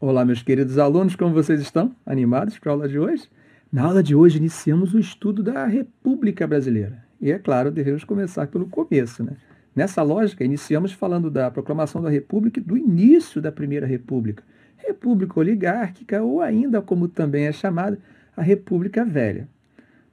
[0.00, 1.92] Olá, meus queridos alunos, como vocês estão?
[2.06, 3.28] Animados para a aula de hoje?
[3.72, 7.04] Na aula de hoje, iniciamos o estudo da República Brasileira.
[7.20, 9.24] E, é claro, devemos começar pelo começo.
[9.24, 9.32] Né?
[9.74, 14.44] Nessa lógica, iniciamos falando da proclamação da República e do início da Primeira República.
[14.76, 17.98] República Oligárquica, ou ainda, como também é chamada,
[18.36, 19.48] a República Velha.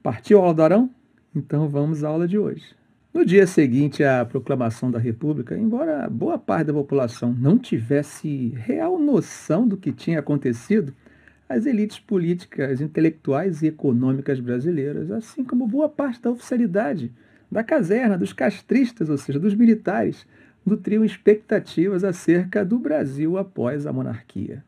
[0.02, 0.90] Partiu a aula do Arão?
[1.32, 2.74] Então vamos à aula de hoje.
[3.16, 8.98] No dia seguinte à proclamação da República, embora boa parte da população não tivesse real
[8.98, 10.92] noção do que tinha acontecido,
[11.48, 17.10] as elites políticas, intelectuais e econômicas brasileiras, assim como boa parte da oficialidade,
[17.50, 20.26] da caserna, dos castristas, ou seja, dos militares,
[20.62, 24.62] nutriam expectativas acerca do Brasil após a monarquia.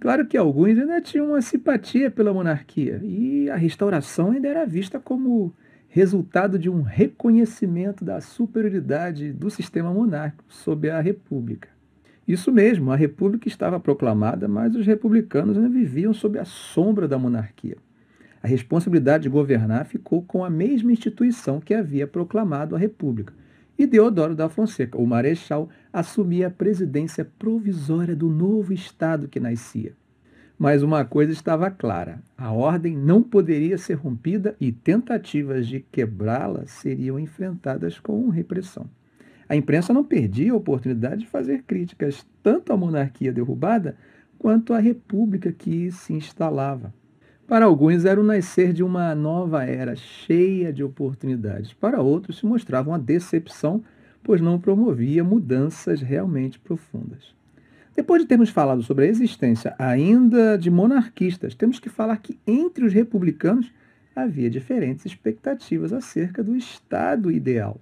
[0.00, 4.98] Claro que alguns ainda tinham uma simpatia pela monarquia e a restauração ainda era vista
[4.98, 5.54] como
[5.94, 11.68] resultado de um reconhecimento da superioridade do sistema monárquico sobre a República.
[12.26, 17.16] Isso mesmo, a República estava proclamada, mas os republicanos ainda viviam sob a sombra da
[17.16, 17.76] monarquia.
[18.42, 23.32] A responsabilidade de governar ficou com a mesma instituição que havia proclamado a República.
[23.78, 29.92] E Deodoro da Fonseca, o marechal, assumia a presidência provisória do novo Estado que nascia.
[30.58, 36.64] Mas uma coisa estava clara: a ordem não poderia ser rompida e tentativas de quebrá-la
[36.66, 38.88] seriam enfrentadas com repressão.
[39.48, 43.96] A imprensa não perdia a oportunidade de fazer críticas tanto à monarquia derrubada
[44.38, 46.94] quanto à república que se instalava.
[47.46, 51.74] Para alguns era o nascer de uma nova era cheia de oportunidades.
[51.74, 53.82] Para outros se mostrava uma decepção,
[54.22, 57.34] pois não promovia mudanças realmente profundas.
[57.96, 62.84] Depois de termos falado sobre a existência ainda de monarquistas, temos que falar que entre
[62.84, 63.72] os republicanos
[64.16, 67.80] havia diferentes expectativas acerca do Estado ideal.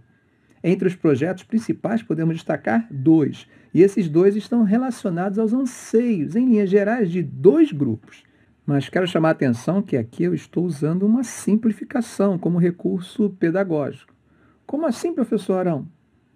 [0.62, 6.46] Entre os projetos principais podemos destacar dois, e esses dois estão relacionados aos anseios, em
[6.46, 8.22] linhas gerais, de dois grupos.
[8.66, 14.14] Mas quero chamar a atenção que aqui eu estou usando uma simplificação como recurso pedagógico.
[14.66, 15.88] Como assim, professor Arão?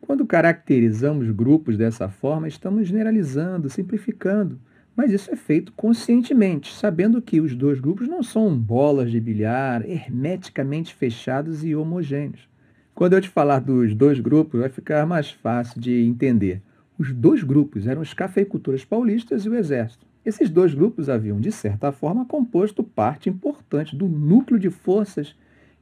[0.07, 4.57] Quando caracterizamos grupos dessa forma, estamos generalizando, simplificando,
[4.95, 9.85] mas isso é feito conscientemente, sabendo que os dois grupos não são bolas de bilhar
[9.85, 12.49] hermeticamente fechados e homogêneos.
[12.95, 16.63] Quando eu te falar dos dois grupos, vai ficar mais fácil de entender.
[16.97, 20.07] Os dois grupos eram os cafeicultores paulistas e o exército.
[20.25, 25.35] Esses dois grupos haviam, de certa forma, composto parte importante do núcleo de forças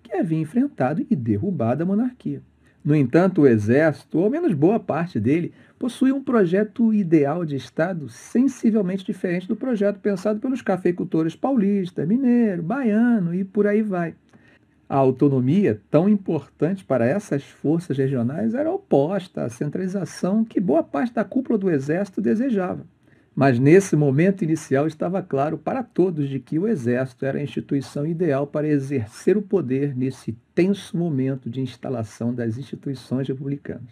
[0.02, 2.40] que havia enfrentado e derrubado a monarquia.
[2.84, 7.56] No entanto, o Exército, ou ao menos boa parte dele, possui um projeto ideal de
[7.56, 14.14] Estado sensivelmente diferente do projeto pensado pelos cafeicultores paulista, mineiro, baiano e por aí vai.
[14.86, 21.14] A autonomia, tão importante para essas forças regionais, era oposta à centralização que boa parte
[21.14, 22.84] da cúpula do Exército desejava.
[23.34, 28.06] Mas nesse momento inicial estava claro para todos de que o Exército era a instituição
[28.06, 33.90] ideal para exercer o poder nesse tenso momento de instalação das instituições republicanas.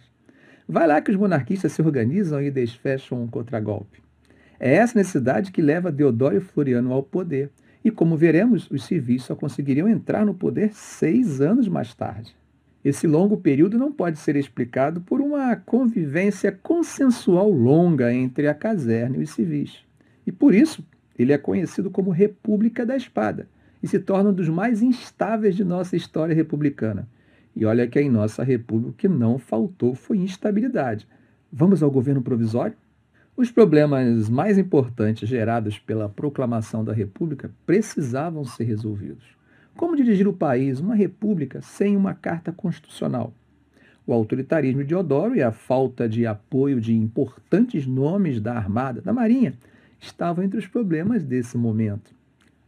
[0.67, 4.01] Vai lá que os monarquistas se organizam e desfecham um contragolpe.
[4.57, 7.51] É essa necessidade que leva Deodoro e Floriano ao poder.
[7.83, 12.33] E como veremos, os civis só conseguiriam entrar no poder seis anos mais tarde.
[12.83, 19.17] Esse longo período não pode ser explicado por uma convivência consensual longa entre a caserna
[19.17, 19.85] e os civis.
[20.27, 20.85] E por isso,
[21.17, 23.47] ele é conhecido como República da Espada
[23.81, 27.07] e se torna um dos mais instáveis de nossa história republicana.
[27.55, 31.07] E olha que em nossa república o que não faltou foi instabilidade.
[31.51, 32.75] Vamos ao governo provisório?
[33.35, 39.23] Os problemas mais importantes gerados pela proclamação da República precisavam ser resolvidos.
[39.75, 43.33] Como dirigir o país, uma república, sem uma carta constitucional?
[44.05, 49.11] O autoritarismo de Odoro e a falta de apoio de importantes nomes da Armada, da
[49.11, 49.53] Marinha,
[49.99, 52.13] estavam entre os problemas desse momento.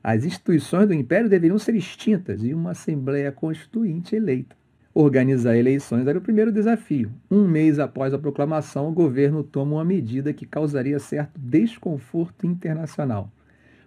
[0.03, 4.55] As instituições do Império deveriam ser extintas e uma Assembleia Constituinte eleita.
[4.93, 7.11] Organizar eleições era o primeiro desafio.
[7.29, 13.29] Um mês após a proclamação, o governo toma uma medida que causaria certo desconforto internacional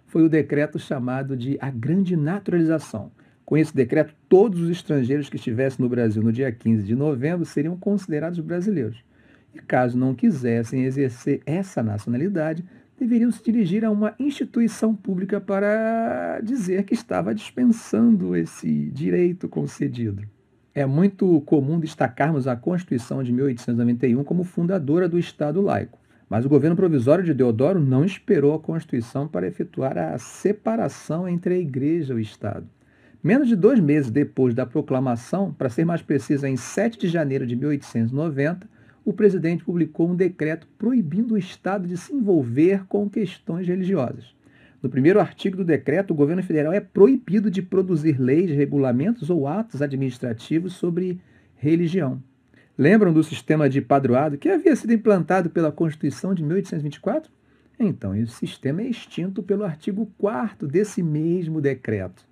[0.09, 3.11] foi o decreto chamado de a Grande Naturalização.
[3.45, 7.45] Com esse decreto, todos os estrangeiros que estivessem no Brasil no dia 15 de novembro
[7.45, 9.03] seriam considerados brasileiros.
[9.53, 12.65] E caso não quisessem exercer essa nacionalidade,
[12.99, 20.23] deveriam se dirigir a uma instituição pública para dizer que estava dispensando esse direito concedido.
[20.73, 25.98] É muito comum destacarmos a Constituição de 1891 como fundadora do Estado laico.
[26.29, 31.55] Mas o governo provisório de Deodoro não esperou a Constituição para efetuar a separação entre
[31.55, 32.67] a Igreja e o Estado.
[33.21, 37.47] Menos de dois meses depois da proclamação, para ser mais preciso, em 7 de janeiro
[37.47, 38.69] de 1890,
[39.03, 44.35] o presidente publicou um decreto proibindo o Estado de se envolver com questões religiosas.
[44.83, 49.47] No primeiro artigo do decreto, o governo federal é proibido de produzir leis, regulamentos ou
[49.47, 51.19] atos administrativos sobre
[51.55, 52.21] religião.
[52.79, 57.29] Lembram do sistema de padroado que havia sido implantado pela Constituição de 1824?
[57.77, 62.23] Então, esse sistema é extinto pelo artigo 4 desse mesmo decreto.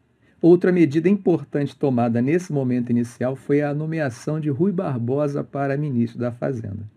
[0.41, 6.17] Outra medida importante tomada nesse momento inicial foi a nomeação de Rui Barbosa para ministro
[6.17, 6.89] da Fazenda.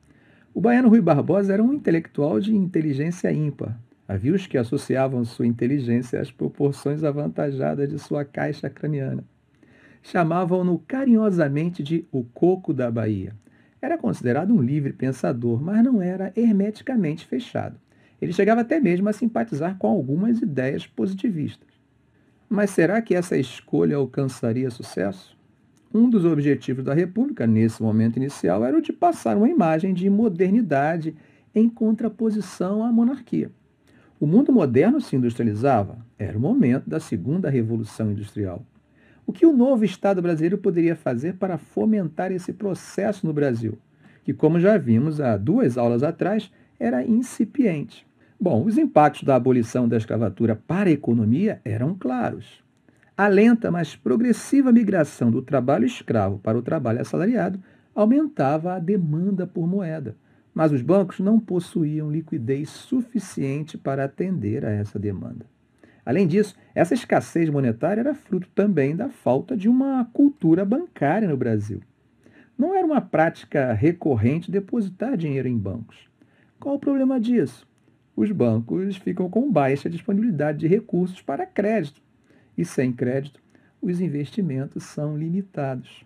[0.55, 3.76] O baiano Rui Barbosa era um intelectual de inteligência ímpar.
[4.06, 9.25] Havia os que associavam sua inteligência às proporções avantajadas de sua caixa craniana.
[10.02, 13.35] Chamavam-no carinhosamente de o Coco da Bahia.
[13.82, 17.79] Era considerado um livre pensador, mas não era hermeticamente fechado.
[18.20, 21.69] Ele chegava até mesmo a simpatizar com algumas ideias positivistas.
[22.49, 25.38] Mas será que essa escolha alcançaria sucesso?
[25.93, 30.08] Um dos objetivos da República, nesse momento inicial, era o de passar uma imagem de
[30.11, 31.17] modernidade
[31.55, 33.50] em contraposição à monarquia.
[34.20, 38.64] O mundo moderno se industrializava, era o momento da segunda revolução industrial.
[39.31, 43.79] O que o novo Estado brasileiro poderia fazer para fomentar esse processo no Brasil,
[44.25, 46.50] que, como já vimos há duas aulas atrás,
[46.81, 48.05] era incipiente?
[48.41, 52.61] Bom, os impactos da abolição da escravatura para a economia eram claros.
[53.17, 57.62] A lenta, mas progressiva migração do trabalho escravo para o trabalho assalariado
[57.94, 60.17] aumentava a demanda por moeda,
[60.53, 65.47] mas os bancos não possuíam liquidez suficiente para atender a essa demanda.
[66.11, 71.37] Além disso, essa escassez monetária era fruto também da falta de uma cultura bancária no
[71.37, 71.81] Brasil.
[72.59, 76.09] Não era uma prática recorrente depositar dinheiro em bancos.
[76.59, 77.65] Qual o problema disso?
[78.17, 82.03] Os bancos ficam com baixa disponibilidade de recursos para crédito,
[82.59, 83.41] e sem crédito,
[83.81, 86.05] os investimentos são limitados.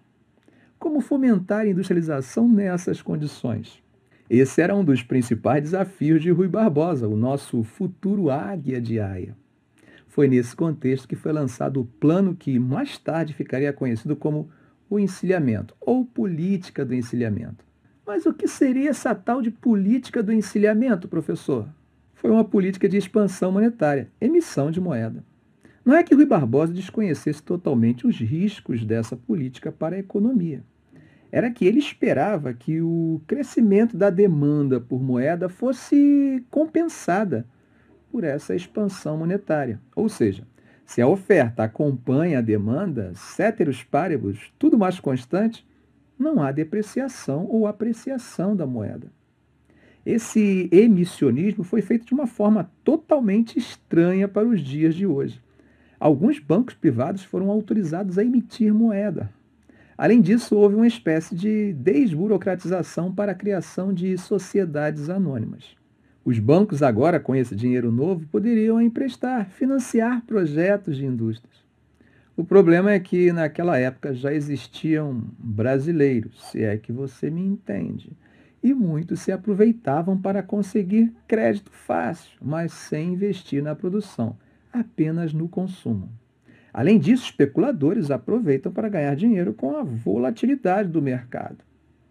[0.78, 3.82] Como fomentar a industrialização nessas condições?
[4.28, 9.34] Esse era um dos principais desafios de Rui Barbosa, o nosso futuro águia de Aia.
[10.14, 14.48] Foi nesse contexto que foi lançado o plano que mais tarde ficaria conhecido como
[14.88, 17.64] o encilhamento, ou política do encilhamento.
[18.06, 21.68] Mas o que seria essa tal de política do encilhamento, professor?
[22.14, 25.24] Foi uma política de expansão monetária, emissão de moeda.
[25.84, 30.62] Não é que Rui Barbosa desconhecesse totalmente os riscos dessa política para a economia.
[31.32, 37.44] Era que ele esperava que o crescimento da demanda por moeda fosse compensada
[38.14, 39.80] por essa expansão monetária.
[39.96, 40.46] Ou seja,
[40.86, 45.66] se a oferta acompanha a demanda, ceteros paribus, tudo mais constante,
[46.16, 49.08] não há depreciação ou apreciação da moeda.
[50.06, 55.42] Esse emissionismo foi feito de uma forma totalmente estranha para os dias de hoje.
[55.98, 59.28] Alguns bancos privados foram autorizados a emitir moeda.
[59.98, 65.74] Além disso, houve uma espécie de desburocratização para a criação de sociedades anônimas.
[66.24, 71.62] Os bancos agora, com esse dinheiro novo, poderiam emprestar, financiar projetos de indústrias.
[72.34, 78.10] O problema é que naquela época já existiam brasileiros, se é que você me entende,
[78.62, 84.34] e muitos se aproveitavam para conseguir crédito fácil, mas sem investir na produção,
[84.72, 86.08] apenas no consumo.
[86.72, 91.58] Além disso, especuladores aproveitam para ganhar dinheiro com a volatilidade do mercado.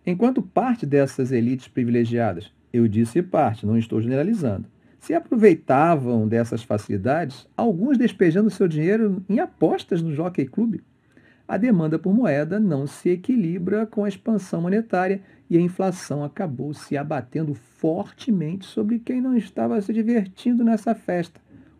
[0.05, 4.65] Enquanto parte dessas elites privilegiadas eu disse parte, não estou generalizando.
[4.99, 10.79] Se aproveitavam dessas facilidades, alguns despejando seu dinheiro em apostas no Jockey Club.
[11.47, 16.73] A demanda por moeda não se equilibra com a expansão monetária e a inflação acabou
[16.73, 21.39] se abatendo fortemente sobre quem não estava se divertindo nessa festa,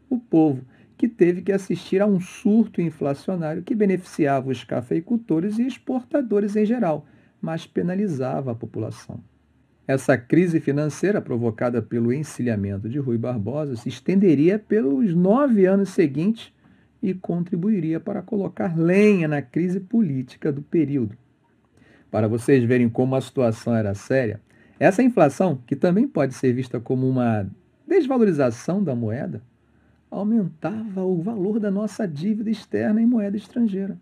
[0.09, 0.63] o povo,
[0.95, 6.65] que teve que assistir a um surto inflacionário que beneficiava os cafeicultores e exportadores em
[6.65, 7.07] geral,
[7.41, 9.23] mas penalizava a população.
[9.85, 16.53] Essa crise financeira provocada pelo encilhamento de Rui Barbosa se estenderia pelos nove anos seguintes
[17.01, 21.17] e contribuiria para colocar lenha na crise política do período.
[22.09, 24.39] Para vocês verem como a situação era séria,
[24.79, 27.45] essa inflação, que também pode ser vista como uma
[27.85, 29.41] desvalorização da moeda,
[30.09, 33.97] aumentava o valor da nossa dívida externa em moeda estrangeira.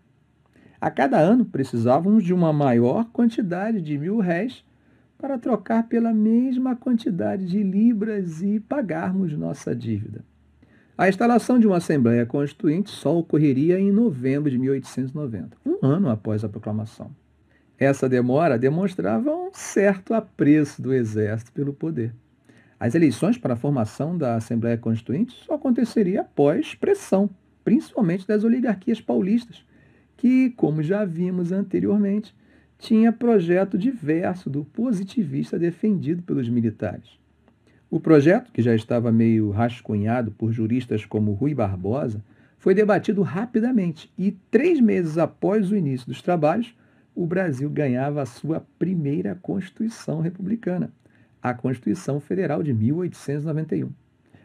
[0.80, 4.64] A cada ano precisávamos de uma maior quantidade de mil réis
[5.22, 10.24] para trocar pela mesma quantidade de libras e pagarmos nossa dívida.
[10.98, 16.42] A instalação de uma Assembleia Constituinte só ocorreria em novembro de 1890, um ano após
[16.42, 17.14] a proclamação.
[17.78, 22.12] Essa demora demonstrava um certo apreço do Exército pelo poder.
[22.80, 27.30] As eleições para a formação da Assembleia Constituinte só aconteceria após pressão,
[27.62, 29.64] principalmente das oligarquias paulistas,
[30.16, 32.34] que, como já vimos anteriormente,
[32.82, 37.16] tinha projeto diverso do positivista defendido pelos militares.
[37.88, 42.20] O projeto, que já estava meio rascunhado por juristas como Rui Barbosa,
[42.58, 46.76] foi debatido rapidamente e, três meses após o início dos trabalhos,
[47.14, 50.92] o Brasil ganhava a sua primeira Constituição Republicana,
[51.40, 53.90] a Constituição Federal de 1891.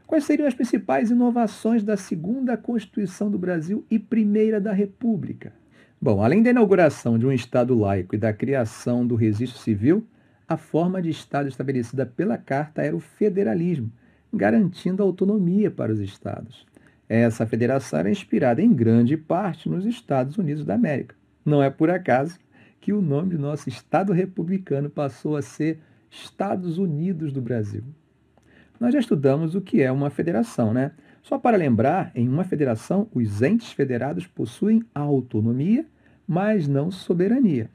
[0.05, 5.53] Quais seriam as principais inovações da segunda Constituição do Brasil e primeira da República?
[5.99, 10.05] Bom, além da inauguração de um Estado laico e da criação do registro civil,
[10.47, 13.91] a forma de Estado estabelecida pela Carta era o federalismo,
[14.31, 16.67] garantindo autonomia para os Estados.
[17.09, 21.15] Essa federação era inspirada em grande parte nos Estados Unidos da América.
[21.43, 22.37] Não é por acaso
[22.79, 25.79] que o nome do nosso Estado republicano passou a ser
[26.11, 27.83] Estados Unidos do Brasil.
[28.79, 30.91] Nós já estudamos o que é uma federação, né?
[31.27, 35.85] Só para lembrar, em uma federação, os entes federados possuem autonomia,
[36.25, 37.69] mas não soberania.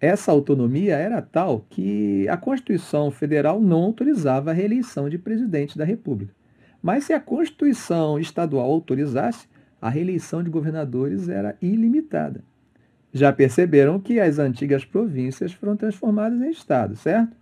[0.00, 5.84] Essa autonomia era tal que a Constituição Federal não autorizava a reeleição de presidente da
[5.84, 6.34] República.
[6.82, 9.46] Mas se a Constituição estadual autorizasse,
[9.80, 12.42] a reeleição de governadores era ilimitada.
[13.12, 17.36] Já perceberam que as antigas províncias foram transformadas em estados, certo?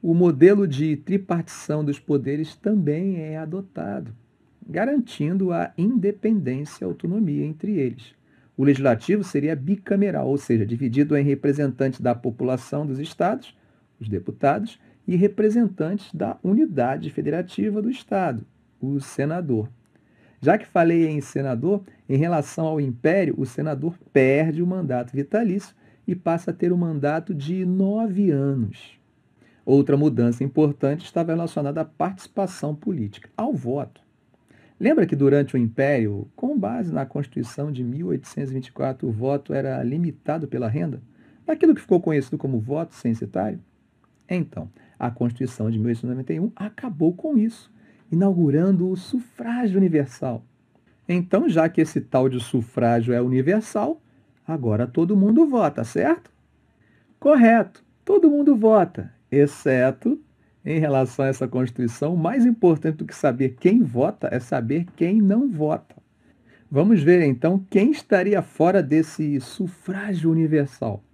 [0.00, 4.14] O modelo de tripartição dos poderes também é adotado,
[4.68, 8.14] garantindo a independência e autonomia entre eles.
[8.56, 13.56] O legislativo seria bicameral, ou seja, dividido em representantes da população dos estados,
[14.00, 18.44] os deputados, e representantes da unidade federativa do estado,
[18.80, 19.68] o senador.
[20.40, 25.74] Já que falei em senador, em relação ao império, o senador perde o mandato vitalício
[26.06, 28.98] e passa a ter um mandato de nove anos.
[29.64, 34.05] Outra mudança importante estava relacionada à participação política, ao voto.
[34.78, 40.46] Lembra que durante o Império, com base na Constituição de 1824, o voto era limitado
[40.46, 41.00] pela renda?
[41.46, 43.58] Daquilo que ficou conhecido como voto censitário?
[44.28, 47.72] Então, a Constituição de 1891 acabou com isso,
[48.12, 50.44] inaugurando o sufrágio universal.
[51.08, 54.02] Então, já que esse tal de sufrágio é universal,
[54.46, 56.30] agora todo mundo vota, certo?
[57.18, 60.20] Correto, todo mundo vota exceto
[60.66, 65.22] em relação a essa Constituição, mais importante do que saber quem vota é saber quem
[65.22, 65.94] não vota.
[66.68, 71.04] Vamos ver então quem estaria fora desse sufrágio universal.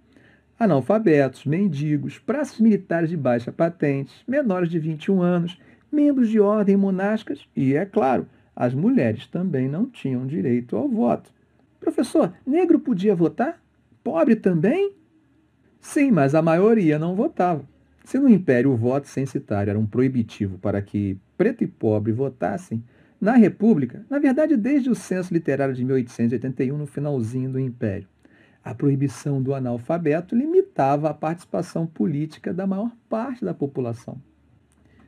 [0.59, 5.59] Analfabetos, mendigos, praças militares de baixa patente, menores de 21 anos,
[5.91, 11.29] membros de ordem monásticas e, é claro, as mulheres também não tinham direito ao voto.
[11.79, 13.61] Professor, negro podia votar?
[14.03, 14.93] Pobre também?
[15.79, 17.63] Sim, mas a maioria não votava.
[18.03, 22.83] Se no Império o voto censitário era um proibitivo para que preto e pobre votassem,
[23.19, 28.07] na República, na verdade desde o censo literário de 1881, no finalzinho do Império,
[28.63, 34.21] a proibição do analfabeto limitava a participação política da maior parte da população.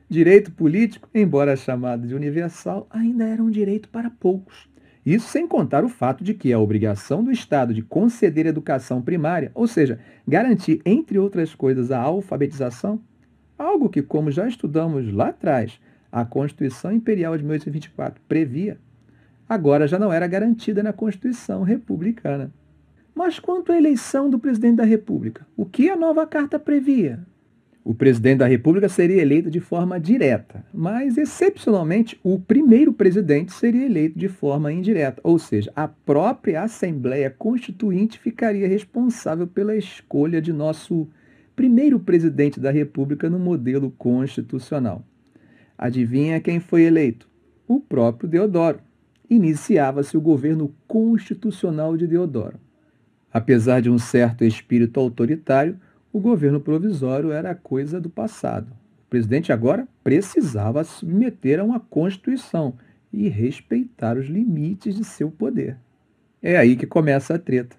[0.08, 4.68] Direito político, embora chamado de universal, ainda era um direito para poucos.
[5.06, 9.52] Isso sem contar o fato de que a obrigação do Estado de conceder educação primária,
[9.54, 13.00] ou seja, garantir, entre outras coisas, a alfabetização,
[13.56, 18.78] algo que, como já estudamos lá atrás, a Constituição Imperial de 1824 previa,
[19.48, 22.52] agora já não era garantida na Constituição Republicana.
[23.14, 27.20] Mas quanto à eleição do presidente da República, o que a nova carta previa?
[27.88, 33.86] O presidente da República seria eleito de forma direta, mas, excepcionalmente, o primeiro presidente seria
[33.86, 40.52] eleito de forma indireta, ou seja, a própria Assembleia Constituinte ficaria responsável pela escolha de
[40.52, 41.06] nosso
[41.54, 45.06] primeiro presidente da República no modelo constitucional.
[45.78, 47.28] Adivinha quem foi eleito?
[47.68, 48.80] O próprio Deodoro.
[49.30, 52.58] Iniciava-se o governo constitucional de Deodoro.
[53.32, 55.78] Apesar de um certo espírito autoritário,
[56.16, 58.72] o governo provisório era coisa do passado.
[59.06, 62.72] O presidente agora precisava submeter a uma Constituição
[63.12, 65.76] e respeitar os limites de seu poder.
[66.42, 67.76] É aí que começa a treta.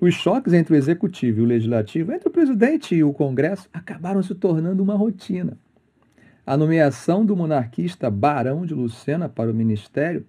[0.00, 4.22] Os choques entre o executivo e o legislativo, entre o presidente e o Congresso, acabaram
[4.22, 5.58] se tornando uma rotina.
[6.46, 10.24] A nomeação do monarquista Barão de Lucena para o ministério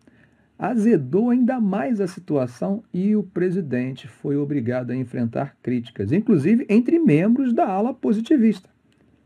[0.57, 6.97] azedou ainda mais a situação e o presidente foi obrigado a enfrentar críticas, inclusive entre
[6.97, 8.69] membros da ala positivista.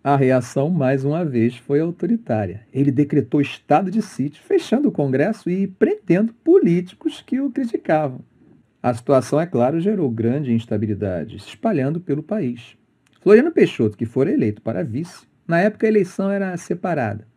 [0.04, 2.62] A reação, mais uma vez, foi autoritária.
[2.74, 8.22] Ele decretou estado de sítio, fechando o Congresso e prendendo políticos que o criticavam.
[8.82, 12.78] A situação, é claro, gerou grande instabilidade, se espalhando pelo país.
[13.22, 17.28] Floriano Peixoto, que fora eleito para vice, na época a eleição era separada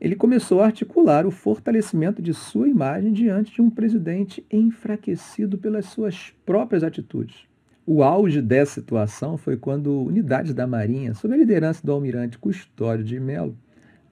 [0.00, 5.86] ele começou a articular o fortalecimento de sua imagem diante de um presidente enfraquecido pelas
[5.86, 7.44] suas próprias atitudes.
[7.86, 13.04] O auge dessa situação foi quando unidades da Marinha, sob a liderança do almirante Custódio
[13.04, 13.56] de Melo,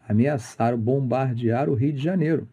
[0.06, 2.46] ameaçaram bombardear o Rio de Janeiro,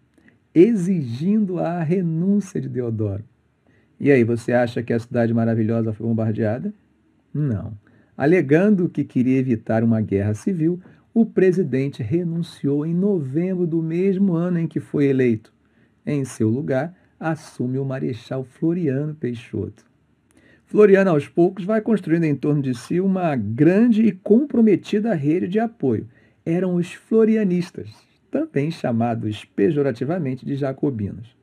[0.54, 3.24] exigindo a renúncia de Deodoro.
[4.00, 6.74] E aí, você acha que a cidade maravilhosa foi bombardeada?
[7.34, 7.74] Não.
[8.18, 10.80] Alegando que queria evitar uma guerra civil,
[11.16, 15.54] o presidente renunciou em novembro do mesmo ano em que foi eleito.
[16.06, 19.86] Em seu lugar, assume o Marechal Floriano Peixoto.
[20.66, 25.58] Floriano, aos poucos, vai construindo em torno de si uma grande e comprometida rede de
[25.58, 26.06] apoio.
[26.46, 27.90] Eram os florianistas,
[28.30, 31.34] também chamados pejorativamente de jacobinos.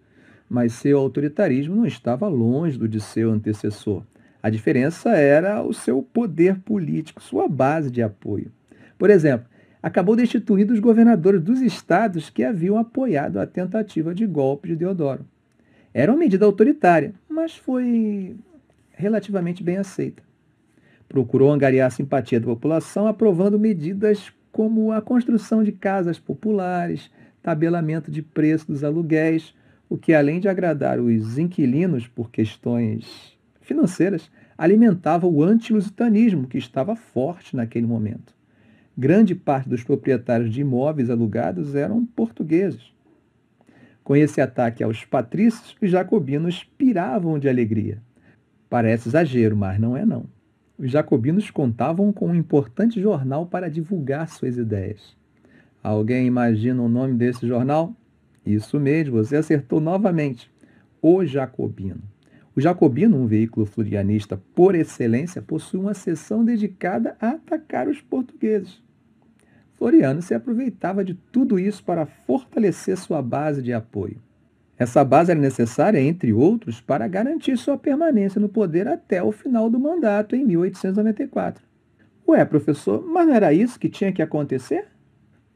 [0.50, 4.02] Mas seu autoritarismo não estava longe do de seu antecessor.
[4.42, 8.52] A diferença era o seu poder político, sua base de apoio.
[8.98, 9.50] Por exemplo,
[9.82, 15.26] acabou destituindo os governadores dos estados que haviam apoiado a tentativa de golpe de Deodoro.
[15.92, 18.36] Era uma medida autoritária, mas foi
[18.92, 20.22] relativamente bem aceita.
[21.08, 27.10] Procurou angariar a simpatia da população, aprovando medidas como a construção de casas populares,
[27.42, 29.54] tabelamento de preço dos aluguéis,
[29.88, 36.94] o que, além de agradar os inquilinos por questões financeiras, alimentava o antilusitanismo, que estava
[36.94, 38.34] forte naquele momento.
[38.96, 42.92] Grande parte dos proprietários de imóveis alugados eram portugueses.
[44.04, 48.02] Com esse ataque aos patrícios, os jacobinos piravam de alegria.
[48.68, 50.26] Parece exagero, mas não é não.
[50.78, 55.16] Os jacobinos contavam com um importante jornal para divulgar suas ideias.
[55.82, 57.94] Alguém imagina o nome desse jornal?
[58.44, 60.50] Isso mesmo, você acertou novamente.
[61.00, 62.02] O Jacobino.
[62.54, 68.82] O Jacobino, um veículo florianista por excelência, possui uma seção dedicada a atacar os portugueses.
[69.74, 74.20] Floriano se aproveitava de tudo isso para fortalecer sua base de apoio.
[74.78, 79.70] Essa base era necessária, entre outros, para garantir sua permanência no poder até o final
[79.70, 81.64] do mandato, em 1894.
[82.28, 84.88] Ué, professor, mas não era isso que tinha que acontecer?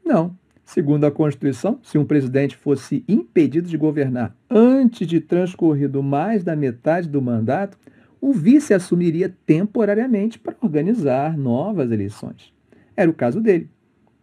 [0.03, 0.35] Não.
[0.67, 6.57] Segundo a Constituição, se um presidente fosse impedido de governar antes de transcorrido mais da
[6.57, 7.77] metade do mandato,
[8.19, 12.53] o vice assumiria temporariamente para organizar novas eleições.
[12.97, 13.69] Era o caso dele,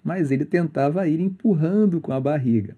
[0.04, 2.76] mas ele tentava ir empurrando com a barriga.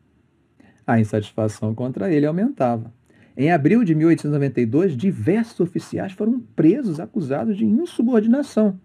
[0.87, 2.94] A insatisfação contra ele aumentava.
[3.37, 8.79] Em abril de 1892, diversos oficiais foram presos acusados de insubordinação.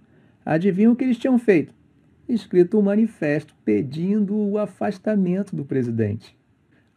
[0.43, 1.71] Adivinham o que eles tinham feito?
[2.33, 6.35] Escrito um manifesto pedindo o afastamento do presidente.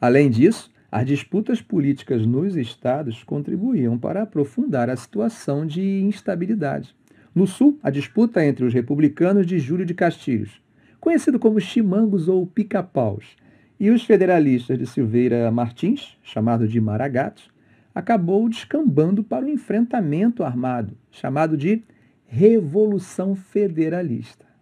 [0.00, 6.94] Além disso, as disputas políticas nos estados contribuíam para aprofundar a situação de instabilidade.
[7.34, 10.62] No sul, a disputa entre os republicanos de Júlio de Castilhos,
[11.00, 13.36] conhecido como chimangos ou pica-paus,
[13.78, 17.50] e os federalistas de Silveira Martins, chamado de Maragatos,
[17.92, 21.82] acabou descambando para o enfrentamento armado, chamado de
[22.24, 24.53] Revolução Federalista.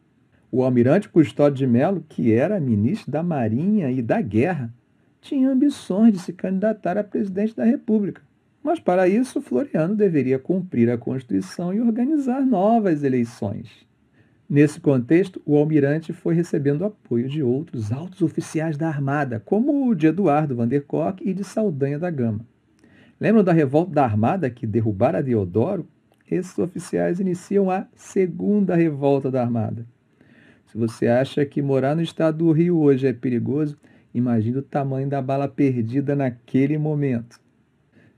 [0.54, 4.70] O almirante Custódio de Melo, que era ministro da Marinha e da Guerra,
[5.18, 8.20] tinha ambições de se candidatar a presidente da República.
[8.62, 13.70] Mas para isso, Floriano deveria cumprir a Constituição e organizar novas eleições.
[14.46, 19.94] Nesse contexto, o almirante foi recebendo apoio de outros altos oficiais da Armada, como o
[19.94, 22.44] de Eduardo Van der Kock e de Saldanha da Gama.
[23.18, 25.88] Lembram da revolta da Armada que derrubara Deodoro?
[26.30, 29.86] Esses oficiais iniciam a Segunda Revolta da Armada.
[30.72, 33.76] Se você acha que morar no estado do Rio hoje é perigoso,
[34.14, 37.38] imagine o tamanho da bala perdida naquele momento.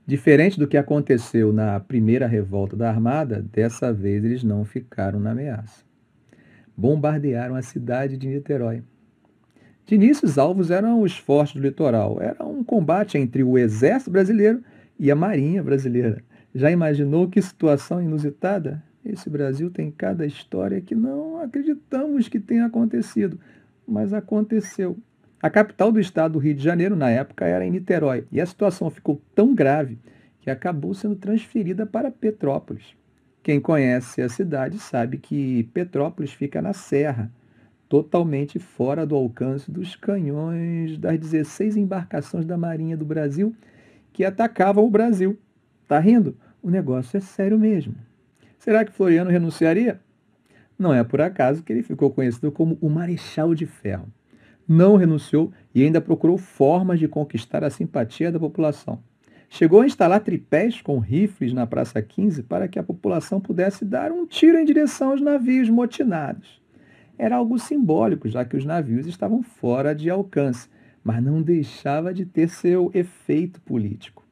[0.07, 5.31] Diferente do que aconteceu na primeira revolta da Armada, dessa vez eles não ficaram na
[5.31, 5.83] ameaça.
[6.77, 8.81] Bombardearam a cidade de Niterói.
[9.85, 12.21] De início, os alvos eram os fortes do litoral.
[12.21, 14.63] Era um combate entre o exército brasileiro
[14.97, 16.23] e a marinha brasileira.
[16.53, 18.81] Já imaginou que situação inusitada?
[19.05, 23.39] Esse Brasil tem cada história que não acreditamos que tenha acontecido,
[23.87, 24.97] mas aconteceu.
[25.39, 28.45] A capital do estado do Rio de Janeiro, na época, era em Niterói, e a
[28.45, 29.99] situação ficou tão grave
[30.41, 32.95] que acabou sendo transferida para Petrópolis.
[33.43, 37.31] Quem conhece a cidade sabe que Petrópolis fica na serra,
[37.87, 43.55] totalmente fora do alcance dos canhões das 16 embarcações da Marinha do Brasil
[44.11, 45.37] que atacavam o Brasil.
[45.87, 46.35] Tá rindo?
[46.63, 47.93] O negócio é sério mesmo.
[48.59, 49.99] Será que Floriano renunciaria?
[50.77, 54.07] Não é por acaso que ele ficou conhecido como o Marechal de Ferro.
[54.67, 59.01] Não renunciou e ainda procurou formas de conquistar a simpatia da população.
[59.47, 64.11] Chegou a instalar tripés com rifles na Praça 15 para que a população pudesse dar
[64.11, 66.61] um tiro em direção aos navios motinados.
[67.17, 70.67] Era algo simbólico, já que os navios estavam fora de alcance,
[71.03, 74.24] mas não deixava de ter seu efeito político.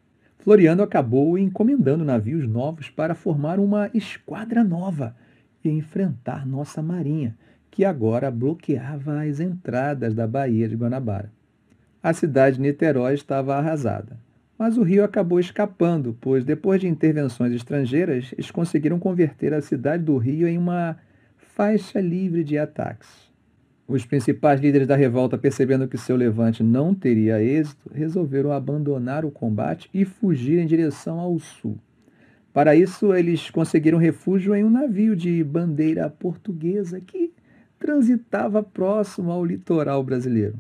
[0.44, 5.16] Floriano acabou encomendando navios novos para formar uma esquadra nova
[5.64, 7.34] e enfrentar nossa marinha,
[7.72, 11.32] que agora bloqueava as entradas da Baía de Guanabara.
[12.04, 14.18] A cidade de Niterói estava arrasada,
[14.60, 20.04] mas o rio acabou escapando, pois depois de intervenções estrangeiras, eles conseguiram converter a cidade
[20.04, 20.98] do Rio em uma
[21.38, 23.33] faixa livre de ataques.
[23.86, 29.32] Os principais líderes da revolta, percebendo que seu levante não teria êxito, resolveram abandonar o
[29.32, 31.78] combate e fugir em direção ao sul.
[32.54, 37.34] Para isso, eles conseguiram refúgio em um navio de bandeira portuguesa que
[37.78, 40.56] transitava próximo ao litoral brasileiro.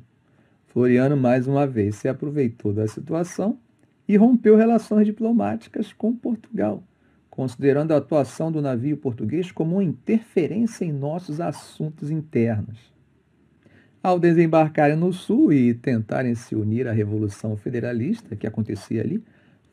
[0.67, 3.57] Floriano, mais uma vez, se aproveitou da situação
[4.05, 6.83] e rompeu relações diplomáticas com Portugal,
[7.29, 12.92] considerando a atuação do navio português como uma interferência em nossos assuntos internos.
[14.03, 19.23] Ao desembarcarem no sul e tentarem se unir à Revolução Federalista que acontecia ali,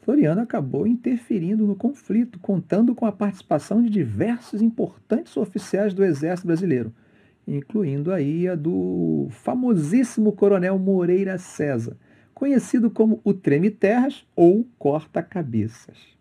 [0.03, 6.47] Floriano acabou interferindo no conflito, contando com a participação de diversos importantes oficiais do Exército
[6.47, 6.95] Brasileiro,
[7.45, 11.97] incluindo aí a do famosíssimo Coronel Moreira César,
[12.33, 16.20] conhecido como o Treme Terras ou Corta-Cabeças.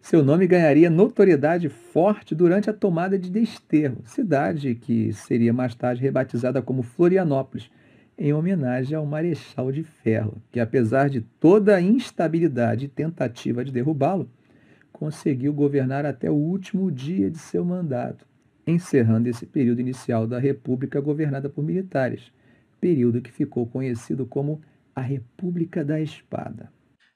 [0.00, 6.02] Seu nome ganharia notoriedade forte durante a tomada de Desterro, cidade que seria mais tarde
[6.02, 7.70] rebatizada como Florianópolis,
[8.18, 13.70] em homenagem ao Marechal de Ferro, que apesar de toda a instabilidade e tentativa de
[13.70, 14.28] derrubá-lo,
[14.90, 18.26] conseguiu governar até o último dia de seu mandato,
[18.66, 22.32] encerrando esse período inicial da República governada por militares,
[22.80, 24.60] período que ficou conhecido como
[24.94, 26.70] a República da Espada.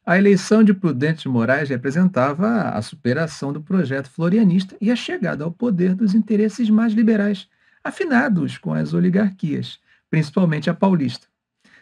[0.06, 5.44] A eleição de Prudente de Moraes representava a superação do projeto florianista e a chegada
[5.44, 7.48] ao poder dos interesses mais liberais,
[7.82, 9.78] afinados com as oligarquias,
[10.10, 11.26] principalmente a paulista.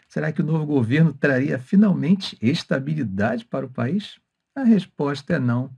[0.07, 4.17] Será que o novo governo traria finalmente estabilidade para o país?
[4.55, 5.69] A resposta é não.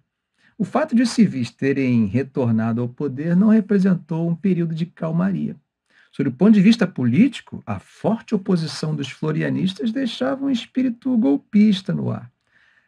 [0.56, 5.56] O fato de os civis terem retornado ao poder não representou um período de calmaria.
[6.12, 11.92] Sob o ponto de vista político, a forte oposição dos florianistas deixava um espírito golpista
[11.92, 12.35] no ar.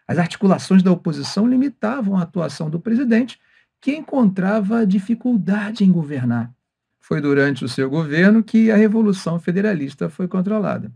[0.08, 3.40] As articulações da oposição limitavam a atuação do presidente,
[3.82, 6.52] que encontrava dificuldade em governar.
[7.00, 10.92] Foi durante o seu governo que a Revolução Federalista foi controlada.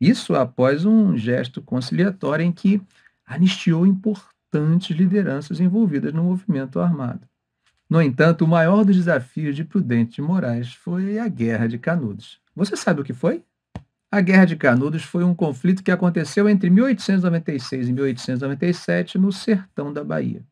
[0.00, 2.80] Isso após um gesto conciliatório em que
[3.26, 7.28] anistiou importantes lideranças envolvidas no movimento armado.
[7.88, 12.40] No entanto, o maior dos desafios de Prudente de Moraes foi a Guerra de Canudos.
[12.54, 13.42] Você sabe o que foi?
[14.12, 19.92] A Guerra de Canudos foi um conflito que aconteceu entre 1896 e 1897 no sertão
[19.92, 20.44] da Bahia.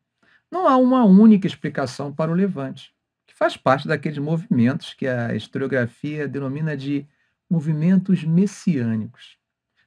[0.49, 2.93] Não há uma única explicação para o levante,
[3.27, 7.05] que faz parte daqueles movimentos que a historiografia denomina de
[7.49, 9.37] movimentos messiânicos.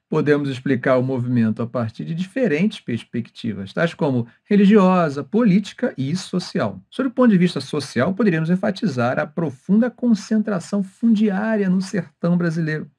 [0.07, 6.79] Podemos explicar o movimento a partir de diferentes perspectivas, tais como religiosa, política e social.
[6.91, 12.91] Sob o ponto de vista social, poderíamos enfatizar a profunda concentração fundiária no sertão brasileiro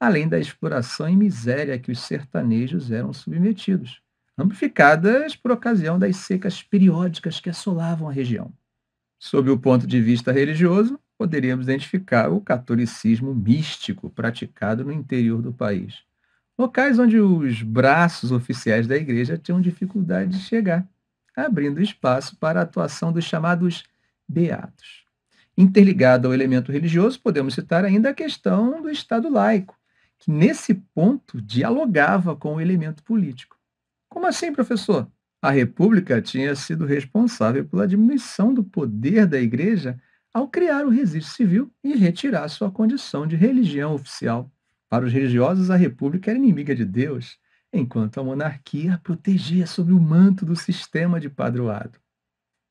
[0.00, 4.00] além da exploração e miséria que os sertanejos eram submetidos,
[4.36, 8.50] amplificadas por ocasião das secas periódicas que assolavam a região.
[9.18, 15.52] Sob o ponto de vista religioso, poderíamos identificar o catolicismo místico praticado no interior do
[15.52, 16.02] país,
[16.58, 20.88] locais onde os braços oficiais da igreja tinham dificuldade de chegar,
[21.36, 23.84] abrindo espaço para a atuação dos chamados
[24.26, 25.04] beatos.
[25.58, 29.78] Interligado ao elemento religioso, podemos citar ainda a questão do Estado laico,
[30.20, 33.56] que nesse ponto dialogava com o elemento político.
[34.08, 35.10] Como assim, professor?
[35.42, 39.98] A República tinha sido responsável pela diminuição do poder da Igreja
[40.32, 44.52] ao criar o registro civil e retirar sua condição de religião oficial.
[44.88, 47.38] Para os religiosos, a República era inimiga de Deus,
[47.72, 51.98] enquanto a monarquia a protegia sob o manto do sistema de padroado.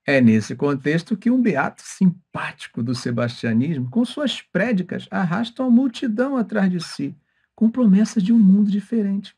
[0.06, 6.38] É nesse contexto que um beato simpático do sebastianismo, com suas prédicas, arrasta a multidão
[6.38, 7.16] atrás de si,
[7.60, 9.36] com promessas de um mundo diferente.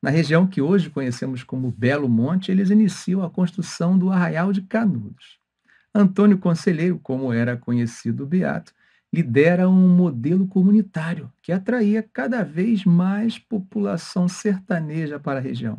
[0.00, 4.62] Na região que hoje conhecemos como Belo Monte, eles iniciam a construção do Arraial de
[4.62, 5.38] Canudos.
[5.94, 8.72] Antônio Conselheiro, como era conhecido o Beato,
[9.12, 15.78] lidera um modelo comunitário que atraía cada vez mais população sertaneja para a região.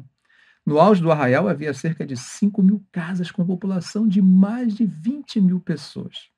[0.64, 4.86] No auge do arraial havia cerca de 5 mil casas com população de mais de
[4.86, 6.30] 20 mil pessoas.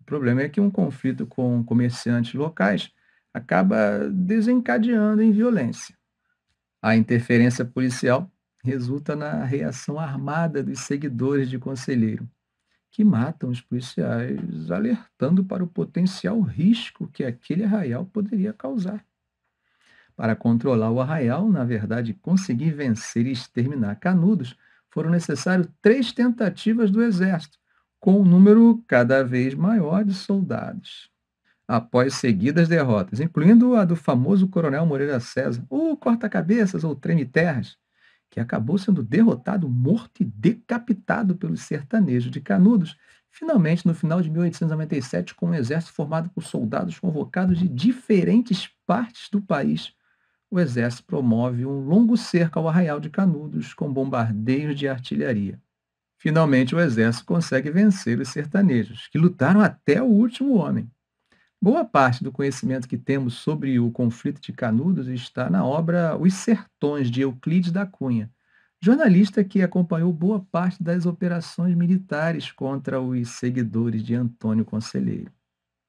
[0.00, 2.90] O problema é que um conflito com comerciantes locais
[3.38, 5.96] acaba desencadeando em violência.
[6.82, 8.30] A interferência policial
[8.62, 12.28] resulta na reação armada dos seguidores de Conselheiro,
[12.90, 19.04] que matam os policiais, alertando para o potencial risco que aquele arraial poderia causar.
[20.16, 24.56] Para controlar o arraial, na verdade, conseguir vencer e exterminar Canudos,
[24.90, 27.58] foram necessárias três tentativas do exército,
[28.00, 31.10] com um número cada vez maior de soldados.
[31.68, 37.76] Após seguidas derrotas, incluindo a do famoso coronel Moreira César, ou corta-cabeças ou treme-terras,
[38.30, 42.96] que acabou sendo derrotado, morto e decapitado pelos sertanejos de Canudos,
[43.30, 49.28] finalmente no final de 1897, com um exército formado por soldados convocados de diferentes partes
[49.30, 49.92] do país,
[50.50, 55.60] o exército promove um longo cerco ao arraial de Canudos com bombardeios de artilharia.
[56.16, 60.90] Finalmente, o exército consegue vencer os sertanejos, que lutaram até o último homem.
[61.60, 66.34] Boa parte do conhecimento que temos sobre o conflito de Canudos está na obra Os
[66.34, 68.30] Sertões, de Euclides da Cunha,
[68.80, 75.32] jornalista que acompanhou boa parte das operações militares contra os seguidores de Antônio Conselheiro.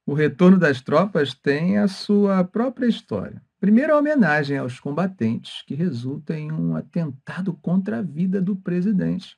[0.07, 3.39] O retorno das tropas tem a sua própria história.
[3.59, 9.37] Primeiro, a homenagem aos combatentes, que resulta em um atentado contra a vida do presidente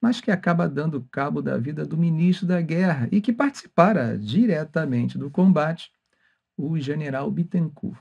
[0.00, 5.18] mas que acaba dando cabo da vida do ministro da Guerra e que participara diretamente
[5.18, 5.90] do combate,
[6.56, 7.98] o general Bittencourt.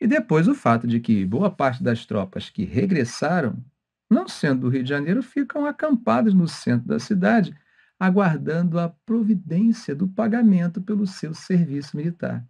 [0.00, 3.62] E depois o fato de que boa parte das tropas que regressaram,
[4.10, 7.56] não sendo do Rio de Janeiro, ficam acampadas no centro da cidade,
[7.98, 12.44] aguardando a providência do pagamento pelo seu serviço militar.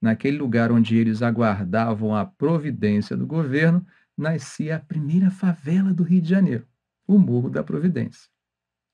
[0.00, 3.84] Naquele lugar onde eles aguardavam a providência do governo,
[4.16, 6.66] nascia a primeira favela do Rio de Janeiro
[7.06, 8.28] o Morro da Providência.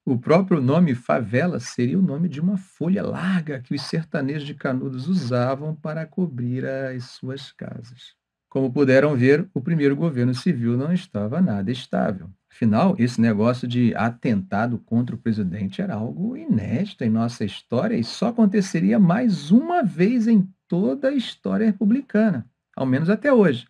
[0.04, 4.54] O próprio nome favela seria o nome de uma folha larga que os sertanejos de
[4.54, 8.14] Canudos usavam para cobrir as suas casas.
[8.48, 12.28] Como puderam ver, o primeiro governo civil não estava nada estável.
[12.50, 18.04] Afinal, esse negócio de atentado contra o presidente era algo inédito em nossa história e
[18.04, 22.44] só aconteceria mais uma vez em toda a história republicana,
[22.76, 23.66] ao menos até hoje.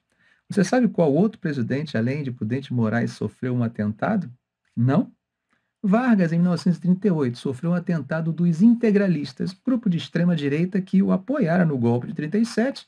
[0.53, 4.31] Você sabe qual outro presidente, além de Prudente Moraes, sofreu um atentado?
[4.77, 5.11] Não?
[5.83, 11.79] Vargas, em 1938, sofreu um atentado dos integralistas, grupo de extrema-direita que o apoiara no
[11.79, 12.87] golpe de 37,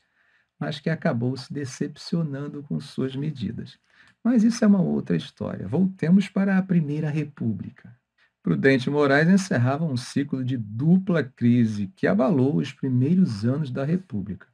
[0.59, 3.79] mas que acabou se decepcionando com suas medidas.
[4.23, 5.67] Mas isso é uma outra história.
[5.67, 7.97] Voltemos para a Primeira República.
[8.43, 14.45] Prudente Moraes encerrava um ciclo de dupla crise que abalou os primeiros anos da República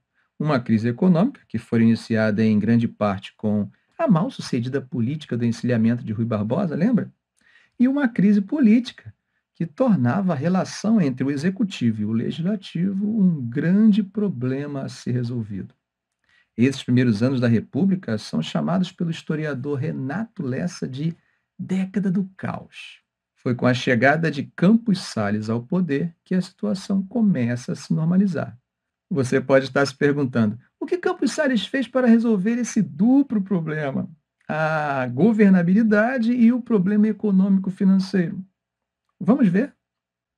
[0.43, 5.45] uma crise econômica, que foi iniciada em grande parte com a mal sucedida política do
[5.45, 7.13] encilhamento de Rui Barbosa, lembra?
[7.79, 9.13] E uma crise política,
[9.53, 15.11] que tornava a relação entre o executivo e o legislativo um grande problema a ser
[15.11, 15.75] resolvido.
[16.57, 21.15] Esses primeiros anos da República são chamados pelo historiador Renato Lessa de
[21.57, 23.01] década do caos.
[23.35, 27.93] Foi com a chegada de Campos Salles ao poder que a situação começa a se
[27.93, 28.60] normalizar.
[29.11, 34.09] Você pode estar se perguntando: o que Campos Salles fez para resolver esse duplo problema?
[34.47, 38.41] A governabilidade e o problema econômico-financeiro.
[39.19, 39.73] Vamos ver?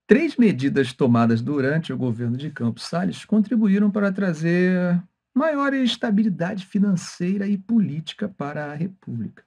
[0.08, 5.00] Três medidas tomadas durante o governo de Campos Salles contribuíram para trazer
[5.32, 9.44] maior estabilidade financeira e política para a República.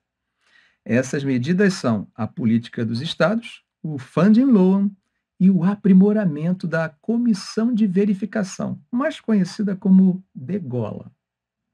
[0.86, 4.90] Essas medidas são a política dos estados, o funding loan
[5.39, 11.12] e o aprimoramento da Comissão de Verificação, mais conhecida como DEGOLA.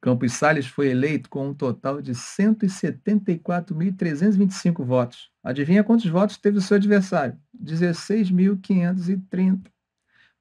[0.02, 5.32] Campos Salles foi eleito com um total de 174.325 votos.
[5.41, 7.39] Adivinha quantos votos teve o seu adversário?
[7.58, 9.71] 16.530.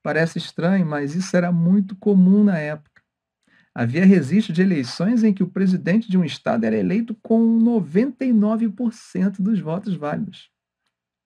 [0.03, 2.93] Parece estranho, mas isso era muito comum na época.
[3.75, 9.41] Havia registro de eleições em que o presidente de um estado era eleito com 99%
[9.41, 10.52] dos votos válidos.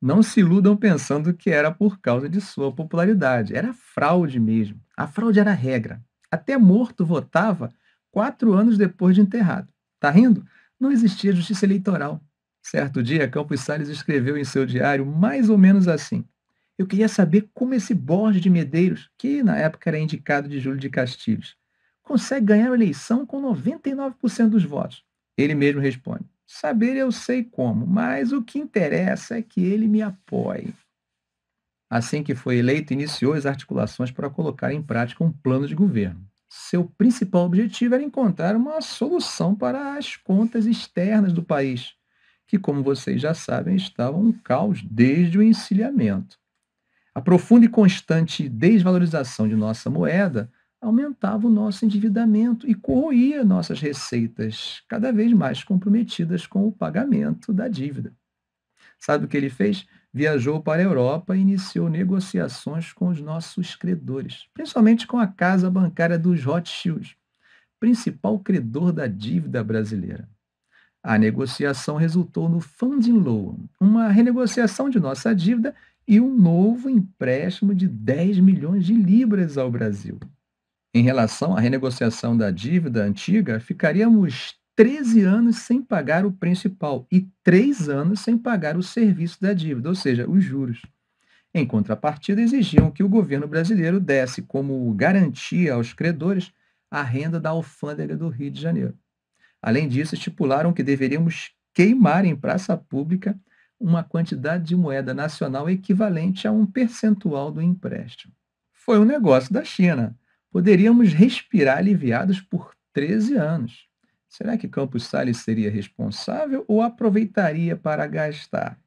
[0.00, 3.54] Não se iludam pensando que era por causa de sua popularidade.
[3.54, 4.80] Era fraude mesmo.
[4.96, 6.02] A fraude era regra.
[6.30, 7.72] Até morto votava
[8.11, 9.68] quatro anos depois de enterrado.
[9.98, 10.44] Tá rindo?
[10.78, 12.20] Não existia justiça eleitoral.
[12.62, 16.24] Certo dia, Campos Salles escreveu em seu diário mais ou menos assim.
[16.76, 20.78] Eu queria saber como esse Borges de Medeiros, que na época era indicado de Júlio
[20.78, 21.56] de Castilhos,
[22.02, 25.02] consegue ganhar a eleição com 99% dos votos.
[25.38, 30.00] Ele mesmo responde: Saber eu sei como, mas o que interessa é que ele me
[30.00, 30.72] apoie.
[31.90, 36.24] Assim que foi eleito, iniciou as articulações para colocar em prática um plano de governo.
[36.48, 41.94] Seu principal objetivo era encontrar uma solução para as contas externas do país,
[42.46, 46.38] que, como vocês já sabem, estavam um caos desde o encilhamento.
[47.14, 50.50] A profunda e constante desvalorização de nossa moeda
[50.87, 57.53] aumentava o nosso endividamento e corroía nossas receitas, cada vez mais comprometidas com o pagamento
[57.53, 58.12] da dívida.
[58.96, 59.85] Sabe o que ele fez?
[60.14, 65.68] Viajou para a Europa e iniciou negociações com os nossos credores, principalmente com a casa
[65.68, 67.16] bancária dos Rothschilds,
[67.81, 70.29] principal credor da dívida brasileira.
[71.03, 75.75] A negociação resultou no funding loan, uma renegociação de nossa dívida
[76.07, 80.18] e um novo empréstimo de 10 milhões de libras ao Brasil.
[80.96, 87.28] Em relação à renegociação da dívida antiga, ficaríamos 13 anos sem pagar o principal e
[87.44, 90.80] 3 anos sem pagar o serviço da dívida, ou seja, os juros.
[91.52, 96.50] Em contrapartida, exigiam que o governo brasileiro desse como garantia aos credores
[96.90, 98.94] a renda da alfândega do Rio de Janeiro.
[99.61, 103.38] Além disso, estipularam que deveríamos queimar em praça pública
[103.78, 108.32] uma quantidade de moeda nacional equivalente a um percentual do empréstimo.
[108.72, 110.16] Foi um negócio da China.
[110.50, 113.87] Poderíamos respirar aliviados por 13 anos.
[114.28, 118.78] Será que Campos Salles seria responsável ou aproveitaria para gastar?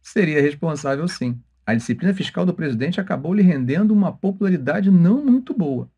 [0.00, 1.40] Seria responsável sim.
[1.66, 5.90] A disciplina fiscal do presidente acabou lhe rendendo uma popularidade não muito boa.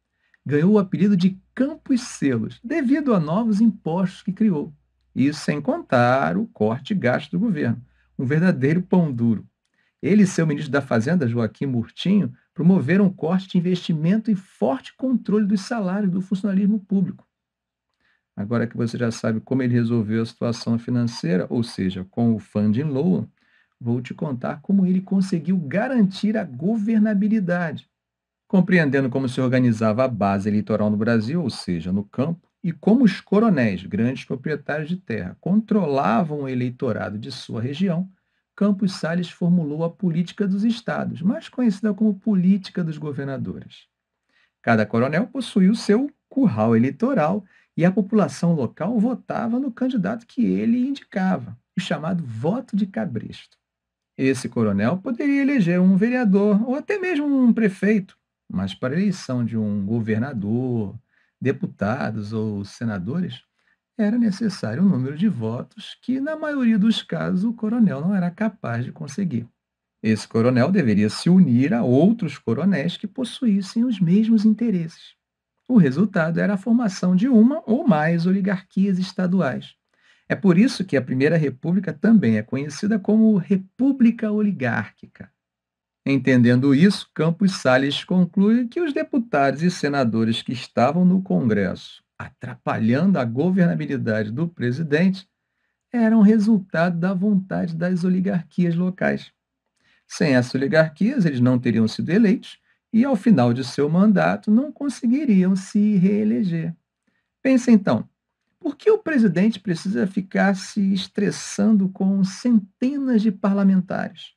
[0.45, 4.73] Ganhou o apelido de Campos Selos, devido a novos impostos que criou.
[5.15, 7.81] Isso sem contar o corte gasto do governo
[8.21, 9.47] um verdadeiro pão duro.
[10.03, 14.95] Ele e seu ministro da Fazenda, Joaquim Murtinho, promoveram um corte de investimento e forte
[14.95, 17.27] controle dos salários do funcionalismo público.
[18.37, 22.39] Agora que você já sabe como ele resolveu a situação financeira, ou seja, com o
[22.39, 23.27] funding loan,
[23.81, 27.89] vou te contar como ele conseguiu garantir a governabilidade.
[28.47, 33.05] Compreendendo como se organizava a base eleitoral no Brasil, ou seja, no campo, e como
[33.05, 38.07] os coronéis, grandes proprietários de terra, controlavam o eleitorado de sua região,
[38.61, 43.87] Campos Salles formulou a política dos estados, mais conhecida como política dos governadores.
[44.61, 47.43] Cada coronel possuía o seu curral eleitoral
[47.75, 53.57] e a população local votava no candidato que ele indicava, o chamado voto de cabresto.
[54.15, 58.15] Esse coronel poderia eleger um vereador ou até mesmo um prefeito,
[58.47, 60.95] mas para a eleição de um governador,
[61.41, 63.43] deputados ou senadores,
[64.01, 68.31] era necessário um número de votos que, na maioria dos casos, o coronel não era
[68.31, 69.47] capaz de conseguir.
[70.03, 75.15] Esse coronel deveria se unir a outros coronéis que possuíssem os mesmos interesses.
[75.69, 79.75] O resultado era a formação de uma ou mais oligarquias estaduais.
[80.29, 85.31] É por isso que a Primeira República também é conhecida como República Oligárquica.
[86.07, 93.19] Entendendo isso, Campos Salles conclui que os deputados e senadores que estavam no Congresso atrapalhando
[93.19, 95.27] a governabilidade do presidente
[95.91, 99.33] eram resultado da vontade das oligarquias locais.
[100.07, 102.59] Sem essas oligarquias, eles não teriam sido eleitos
[102.93, 106.77] e, ao final de seu mandato, não conseguiriam se reeleger.
[107.43, 108.07] Pense então,
[108.59, 114.35] por que o presidente precisa ficar se estressando com centenas de parlamentares?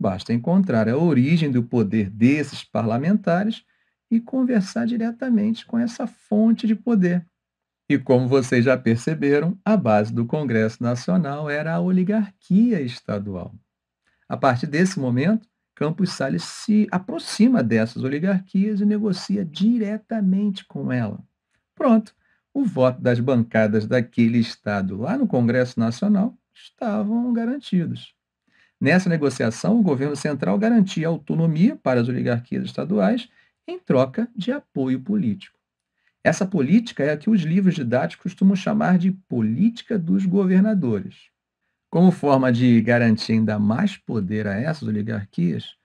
[0.00, 3.64] Basta encontrar a origem do poder desses parlamentares
[4.10, 7.26] e conversar diretamente com essa fonte de poder.
[7.88, 13.54] E como vocês já perceberam, a base do Congresso Nacional era a oligarquia estadual.
[14.28, 21.18] A partir desse momento, Campos Salles se aproxima dessas oligarquias e negocia diretamente com ela.
[21.74, 22.14] Pronto,
[22.52, 28.12] o voto das bancadas daquele estado lá no Congresso Nacional estavam garantidos.
[28.80, 33.28] Nessa negociação, o governo central garantia autonomia para as oligarquias estaduais
[33.68, 35.58] em troca de apoio político.
[36.24, 41.28] Essa política é a que os livros didáticos costumam chamar de política dos governadores.
[41.90, 45.76] Como forma de garantir ainda mais poder a essas oligarquias,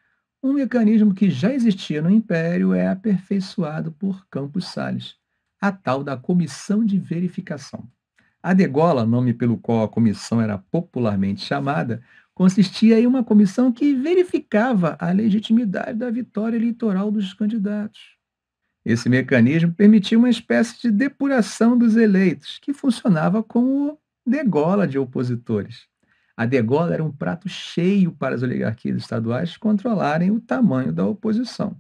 [0.42, 5.16] um mecanismo que já existia no Império é aperfeiçoado por Campos Salles,
[5.60, 7.88] a tal da Comissão de Verificação.
[8.42, 13.94] A degola, nome pelo qual a comissão era popularmente chamada, consistia em uma comissão que
[13.94, 18.18] verificava a legitimidade da vitória eleitoral dos candidatos.
[18.86, 25.88] Esse mecanismo permitia uma espécie de depuração dos eleitos, que funcionava como degola de opositores.
[26.36, 31.78] A degola era um prato cheio para as oligarquias estaduais controlarem o tamanho da oposição.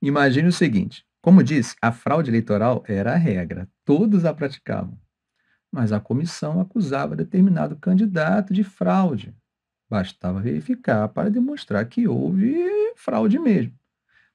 [0.00, 4.98] Imagine o seguinte: como disse, a fraude eleitoral era a regra, todos a praticavam.
[5.70, 9.34] Mas a comissão acusava determinado candidato de fraude,
[9.90, 13.74] Bastava verificar para demonstrar que houve fraude mesmo.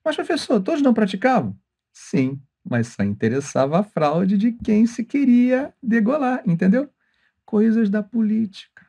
[0.04, 1.58] Mas, professor, todos não praticavam?
[1.94, 6.90] Sim, mas só interessava a fraude de quem se queria degolar, entendeu?
[7.46, 8.86] Coisas da política.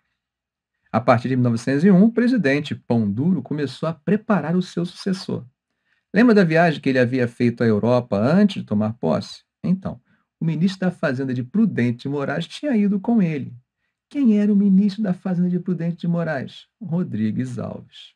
[0.90, 5.46] A partir de 1901, o presidente Pão Duro começou a preparar o seu sucessor.
[6.12, 9.44] Lembra da viagem que ele havia feito à Europa antes de tomar posse?
[9.62, 10.00] Então,
[10.40, 13.54] o ministro da Fazenda de Prudente de Moraes tinha ido com ele.
[14.08, 16.68] Quem era o ministro da Fazenda de Prudente de Moraes?
[16.80, 18.14] Rodrigues Alves.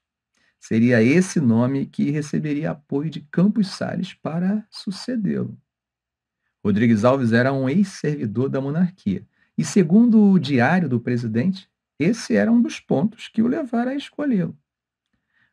[0.60, 5.58] Seria esse nome que receberia apoio de Campos Salles para sucedê-lo.
[6.64, 9.26] Rodrigues Alves era um ex-servidor da monarquia.
[9.58, 11.68] E segundo o diário do presidente,
[11.98, 14.56] esse era um dos pontos que o levaram a escolhê-lo.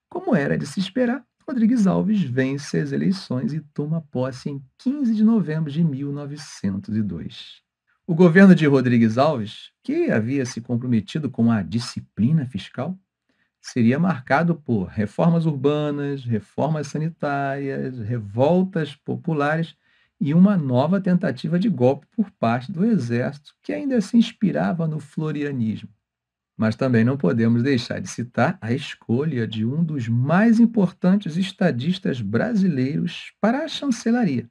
[0.08, 5.16] Como era de se esperar, Rodrigues Alves vence as eleições e toma posse em 15
[5.16, 7.67] de novembro de 1902.
[8.10, 12.98] O governo de Rodrigues Alves, que havia se comprometido com a disciplina fiscal,
[13.60, 19.76] seria marcado por reformas urbanas, reformas sanitárias, revoltas populares
[20.22, 25.02] e uma nova tentativa de golpe por parte do exército, que ainda se inspirava no
[25.02, 25.90] florianismo.
[26.56, 32.22] Mas também não podemos deixar de citar a escolha de um dos mais importantes estadistas
[32.22, 34.50] brasileiros para a chancelaria,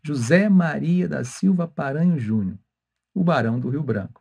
[0.00, 2.56] José Maria da Silva Paranho Júnior,
[3.14, 4.20] o Barão do Rio Branco.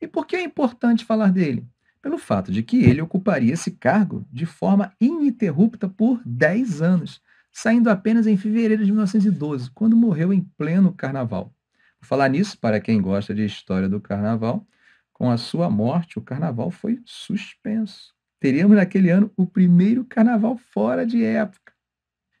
[0.00, 1.66] E por que é importante falar dele?
[2.02, 7.20] Pelo fato de que ele ocuparia esse cargo de forma ininterrupta por 10 anos,
[7.50, 11.52] saindo apenas em fevereiro de 1912, quando morreu em pleno carnaval.
[12.00, 14.64] Falar nisso, para quem gosta de história do carnaval,
[15.12, 18.14] com a sua morte, o carnaval foi suspenso.
[18.38, 21.72] Teríamos naquele ano o primeiro carnaval fora de época.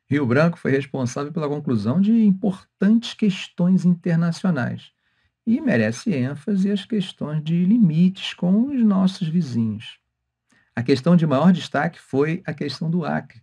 [0.08, 4.94] Rio Branco foi responsável pela conclusão de importantes questões internacionais
[5.46, 10.00] e merece ênfase as questões de limites com os nossos vizinhos.
[10.74, 13.40] A questão de maior destaque foi a questão do Acre,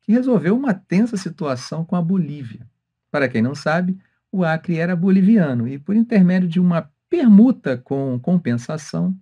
[0.00, 2.66] que resolveu uma tensa situação com a Bolívia.
[3.10, 3.98] Para quem não sabe,
[4.30, 9.18] o Acre era boliviano e, por intermédio de uma permuta com compensação,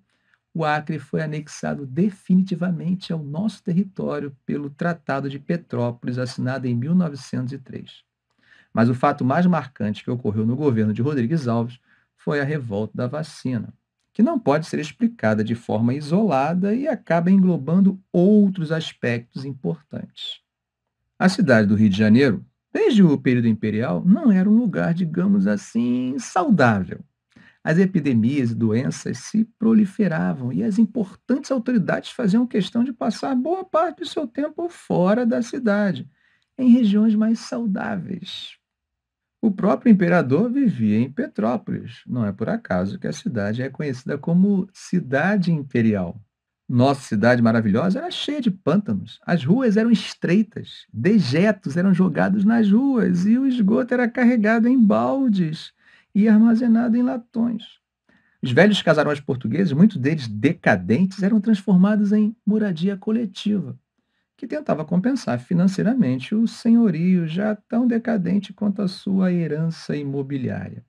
[0.52, 8.02] o Acre foi anexado definitivamente ao nosso território pelo Tratado de Petrópolis, assinado em 1903.
[8.72, 11.80] Mas o fato mais marcante que ocorreu no governo de Rodrigues Alves
[12.18, 13.72] foi a revolta da vacina,
[14.12, 20.40] que não pode ser explicada de forma isolada e acaba englobando outros aspectos importantes.
[21.18, 25.46] A cidade do Rio de Janeiro, desde o período imperial, não era um lugar, digamos
[25.46, 27.02] assim, saudável
[27.68, 33.64] as epidemias e doenças se proliferavam e as importantes autoridades faziam questão de passar boa
[33.64, 36.08] parte do seu tempo fora da cidade,
[36.56, 38.57] em regiões mais saudáveis.
[39.40, 42.02] O próprio imperador vivia em Petrópolis.
[42.06, 46.20] Não é por acaso que a cidade é conhecida como Cidade Imperial.
[46.68, 49.20] Nossa cidade maravilhosa era cheia de pântanos.
[49.24, 54.78] As ruas eram estreitas, dejetos eram jogados nas ruas e o esgoto era carregado em
[54.78, 55.72] baldes
[56.14, 57.78] e armazenado em latões.
[58.42, 63.78] Os velhos casarões portugueses, muitos deles decadentes, eram transformados em moradia coletiva,
[64.38, 70.82] que tentava compensar financeiramente o senhorio já tão decadente quanto a sua herança imobiliária.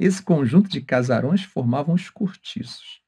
[0.00, 3.02] Esse conjunto de casarões formavam os cortiços.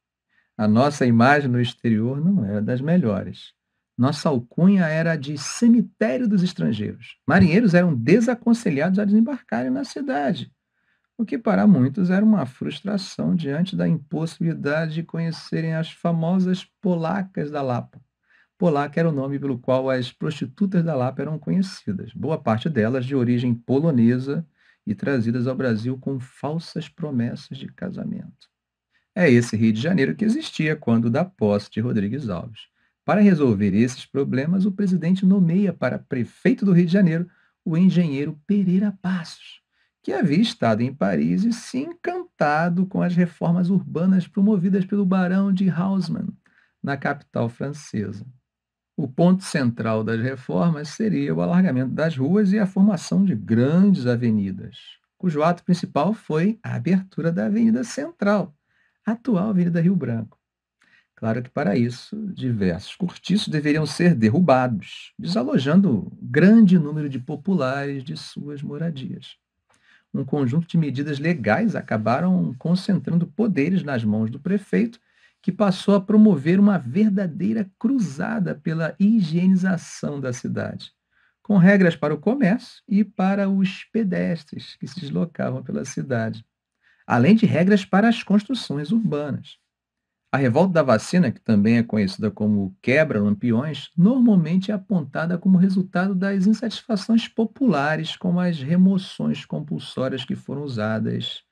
[0.58, 3.54] A nossa imagem no exterior não era das melhores.
[3.96, 7.16] Nossa alcunha era de cemitério dos estrangeiros.
[7.26, 10.52] Marinheiros eram desaconselhados a desembarcarem na cidade
[11.20, 17.50] o que para muitos era uma frustração diante da impossibilidade de conhecerem as famosas polacas
[17.50, 18.00] da Lapa.
[18.60, 23.06] Polaca era o nome pelo qual as prostitutas da Lapa eram conhecidas, boa parte delas
[23.06, 24.46] de origem polonesa
[24.86, 28.50] e trazidas ao Brasil com falsas promessas de casamento.
[29.14, 32.68] É esse Rio de Janeiro que existia quando da posse de Rodrigues Alves.
[33.02, 37.26] Para resolver esses problemas, o presidente nomeia para prefeito do Rio de Janeiro
[37.64, 39.62] o engenheiro Pereira Passos,
[40.02, 45.50] que havia estado em Paris e se encantado com as reformas urbanas promovidas pelo barão
[45.50, 46.28] de Haussmann,
[46.82, 48.26] na capital francesa.
[49.02, 54.06] O ponto central das reformas seria o alargamento das ruas e a formação de grandes
[54.06, 54.76] avenidas,
[55.16, 58.54] cujo ato principal foi a abertura da Avenida Central,
[59.02, 60.38] atual Avenida Rio Branco.
[61.16, 68.18] Claro que para isso, diversos cortiços deveriam ser derrubados, desalojando grande número de populares de
[68.18, 69.38] suas moradias
[70.12, 75.00] um conjunto de medidas legais acabaram concentrando poderes nas mãos do prefeito,
[75.42, 80.92] que passou a promover uma verdadeira cruzada pela higienização da cidade,
[81.42, 86.44] com regras para o comércio e para os pedestres que se deslocavam pela cidade,
[87.06, 89.58] além de regras para as construções urbanas.
[90.32, 96.14] A revolta da vacina, que também é conhecida como quebra-lampiões, normalmente é apontada como resultado
[96.14, 101.42] das insatisfações populares com as remoções compulsórias que foram usadas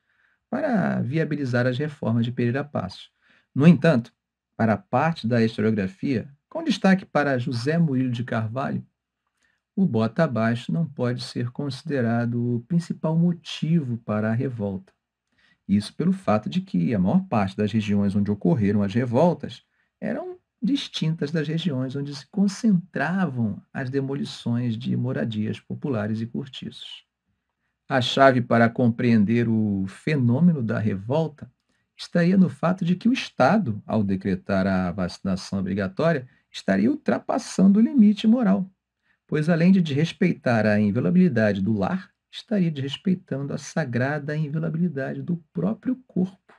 [0.49, 3.11] para viabilizar as reformas de Pereira Passos.
[3.59, 4.15] No entanto,
[4.57, 8.87] para a parte da historiografia, com destaque para José Murilo de Carvalho,
[9.75, 14.93] o bota abaixo não pode ser considerado o principal motivo para a revolta.
[15.67, 19.65] Isso pelo fato de que a maior parte das regiões onde ocorreram as revoltas
[20.01, 27.05] eram distintas das regiões onde se concentravam as demolições de moradias populares e cortiços.
[27.89, 31.51] A chave para compreender o fenômeno da revolta
[31.99, 37.83] estaria no fato de que o Estado, ao decretar a vacinação obrigatória, estaria ultrapassando o
[37.83, 38.71] limite moral,
[39.27, 45.97] pois além de desrespeitar a inviolabilidade do lar, estaria desrespeitando a sagrada inviolabilidade do próprio
[46.07, 46.55] corpo.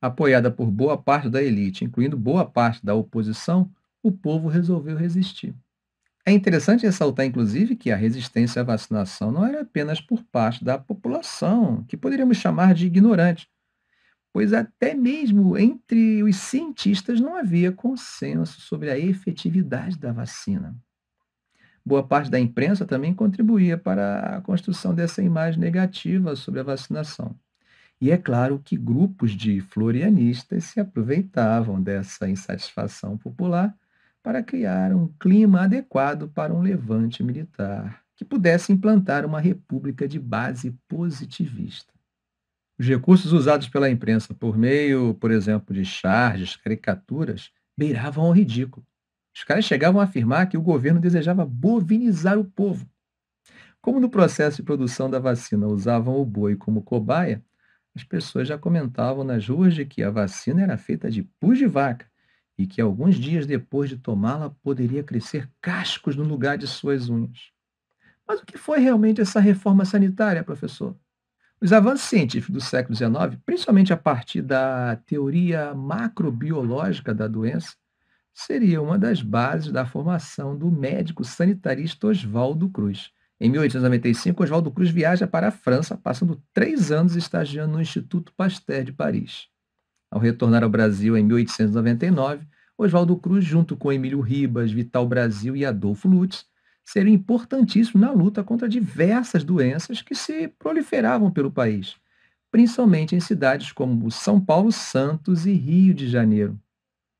[0.00, 3.70] Apoiada por boa parte da elite, incluindo boa parte da oposição,
[4.02, 5.54] o povo resolveu resistir.
[6.26, 10.76] É interessante ressaltar, inclusive, que a resistência à vacinação não era apenas por parte da
[10.78, 13.48] população, que poderíamos chamar de ignorante,
[14.34, 20.76] pois até mesmo entre os cientistas não havia consenso sobre a efetividade da vacina.
[21.86, 27.38] Boa parte da imprensa também contribuía para a construção dessa imagem negativa sobre a vacinação.
[28.00, 33.72] E é claro que grupos de florianistas se aproveitavam dessa insatisfação popular
[34.20, 40.18] para criar um clima adequado para um levante militar que pudesse implantar uma república de
[40.18, 41.93] base positivista.
[42.78, 48.84] Os recursos usados pela imprensa por meio, por exemplo, de charges, caricaturas, beiravam ao ridículo.
[49.34, 52.88] Os caras chegavam a afirmar que o governo desejava bovinizar o povo.
[53.80, 57.44] Como no processo de produção da vacina usavam o boi como cobaia,
[57.94, 61.66] as pessoas já comentavam nas ruas de que a vacina era feita de pus de
[61.66, 62.10] vaca
[62.58, 67.50] e que alguns dias depois de tomá-la poderia crescer cascos no lugar de suas unhas.
[68.26, 70.96] Mas o que foi realmente essa reforma sanitária, professor?
[71.60, 77.74] Os avanços científicos do século XIX, principalmente a partir da teoria macrobiológica da doença,
[78.34, 83.10] seria uma das bases da formação do médico sanitarista Oswaldo Cruz.
[83.40, 88.84] Em 1895, Oswaldo Cruz viaja para a França, passando três anos estagiando no Instituto Pasteur
[88.84, 89.48] de Paris.
[90.10, 92.46] Ao retornar ao Brasil em 1899,
[92.76, 96.46] Oswaldo Cruz, junto com Emílio Ribas, Vital Brasil e Adolfo Lutz,
[96.84, 101.96] seriam importantíssimos na luta contra diversas doenças que se proliferavam pelo país,
[102.50, 106.58] principalmente em cidades como São Paulo, Santos e Rio de Janeiro.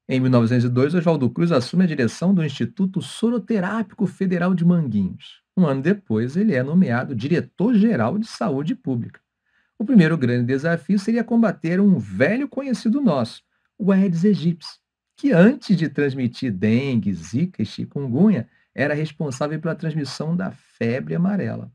[0.08, 5.42] Em 1902, Oswaldo Cruz assume a direção do Instituto Soroterápico Federal de Manguinhos.
[5.56, 9.20] Um ano depois, ele é nomeado diretor-geral de saúde pública.
[9.78, 13.42] O primeiro grande desafio seria combater um velho conhecido nosso,
[13.78, 14.66] o Aedes aegypti,
[15.16, 21.70] que antes de transmitir dengue, zika e chikungunya, era responsável pela transmissão da febre amarela.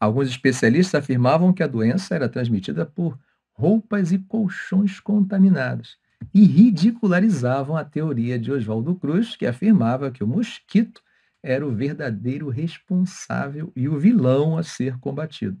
[0.00, 3.18] Alguns especialistas afirmavam que a doença era transmitida por
[3.52, 5.96] roupas e colchões contaminados
[6.32, 11.02] e ridicularizavam a teoria de Oswaldo Cruz, que afirmava que o mosquito
[11.42, 15.60] era o verdadeiro responsável e o vilão a ser combatido.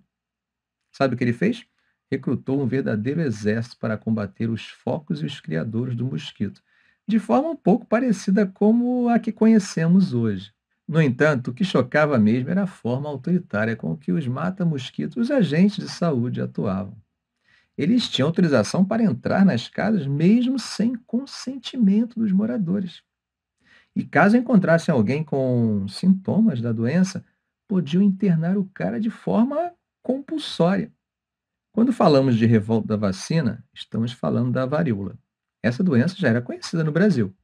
[0.90, 1.66] Sabe o que ele fez?
[2.10, 6.62] Recrutou um verdadeiro exército para combater os focos e os criadores do mosquito,
[7.06, 10.52] de forma um pouco parecida como a que conhecemos hoje.
[10.86, 15.30] No entanto, o que chocava mesmo era a forma autoritária com que os mata-mosquitos, os
[15.30, 16.96] agentes de saúde, atuavam.
[17.76, 23.02] Eles tinham autorização para entrar nas casas mesmo sem consentimento dos moradores.
[23.96, 27.24] E caso encontrassem alguém com sintomas da doença,
[27.66, 30.92] podiam internar o cara de forma compulsória.
[31.72, 35.18] Quando falamos de revolta da vacina, estamos falando da varíola.
[35.64, 37.34] Essa doença já era conhecida no Brasil.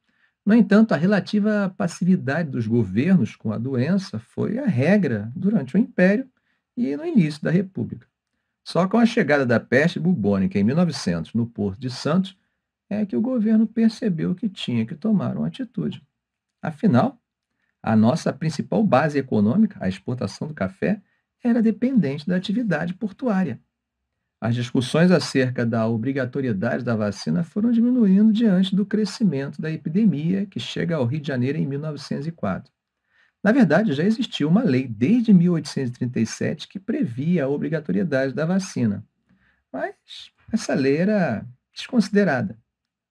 [0.45, 5.79] No entanto, a relativa passividade dos governos com a doença foi a regra durante o
[5.79, 6.29] Império
[6.77, 8.07] e no início da República.
[8.63, 12.37] Só com a chegada da peste bubônica em 1900 no Porto de Santos
[12.91, 16.07] é que o governo percebeu que tinha que tomar uma atitude.
[16.61, 17.19] Afinal,
[17.83, 21.01] a nossa principal base econômica, a exportação do café,
[21.43, 23.59] era dependente da atividade portuária.
[24.41, 30.59] As discussões acerca da obrigatoriedade da vacina foram diminuindo diante do crescimento da epidemia que
[30.59, 32.73] chega ao Rio de Janeiro em 1904.
[33.45, 39.05] Na verdade, já existia uma lei desde 1837 que previa a obrigatoriedade da vacina,
[39.71, 39.95] mas
[40.51, 42.59] essa lei era desconsiderada.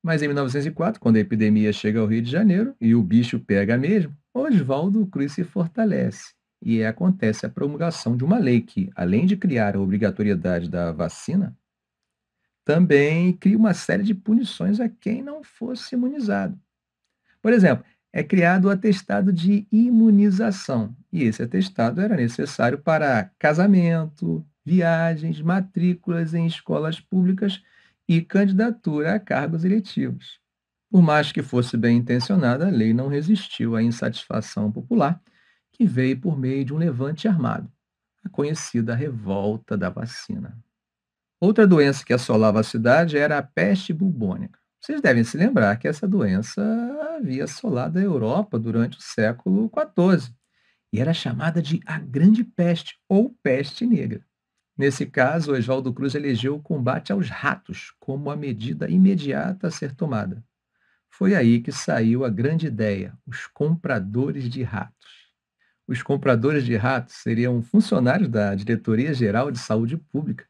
[0.01, 3.77] Mas em 1904, quando a epidemia chega ao Rio de Janeiro e o bicho pega
[3.77, 9.37] mesmo, Oswaldo Cruz se fortalece e acontece a promulgação de uma lei que, além de
[9.37, 11.57] criar a obrigatoriedade da vacina,
[12.65, 16.59] também cria uma série de punições a quem não fosse imunizado.
[17.41, 24.45] Por exemplo, é criado o atestado de imunização, e esse atestado era necessário para casamento,
[24.65, 27.61] viagens, matrículas em escolas públicas
[28.07, 30.39] e candidatura a cargos eletivos.
[30.91, 35.21] Por mais que fosse bem intencionada, a lei não resistiu à insatisfação popular
[35.79, 37.71] que veio por meio de um levante armado,
[38.21, 40.61] a conhecida revolta da vacina.
[41.39, 44.59] Outra doença que assolava a cidade era a peste bubônica.
[44.81, 46.61] Vocês devem se lembrar que essa doença
[47.15, 50.33] havia assolado a Europa durante o século XIV
[50.91, 54.21] e era chamada de a Grande Peste ou Peste Negra.
[54.77, 59.95] Nesse caso, Oswaldo Cruz elegeu o combate aos ratos como a medida imediata a ser
[59.95, 60.43] tomada.
[61.09, 65.18] Foi aí que saiu a grande ideia, os compradores de ratos.
[65.89, 70.45] Os compradores de ratos seriam funcionários da Diretoria Geral de Saúde Pública,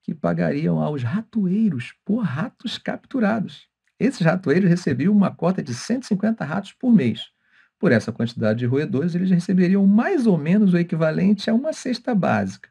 [0.00, 3.66] que pagariam aos ratoeiros por ratos capturados.
[3.98, 7.32] Esses ratoeiros recebiam uma cota de 150 ratos por mês.
[7.80, 12.14] Por essa quantidade de roedores, eles receberiam mais ou menos o equivalente a uma cesta
[12.14, 12.70] básica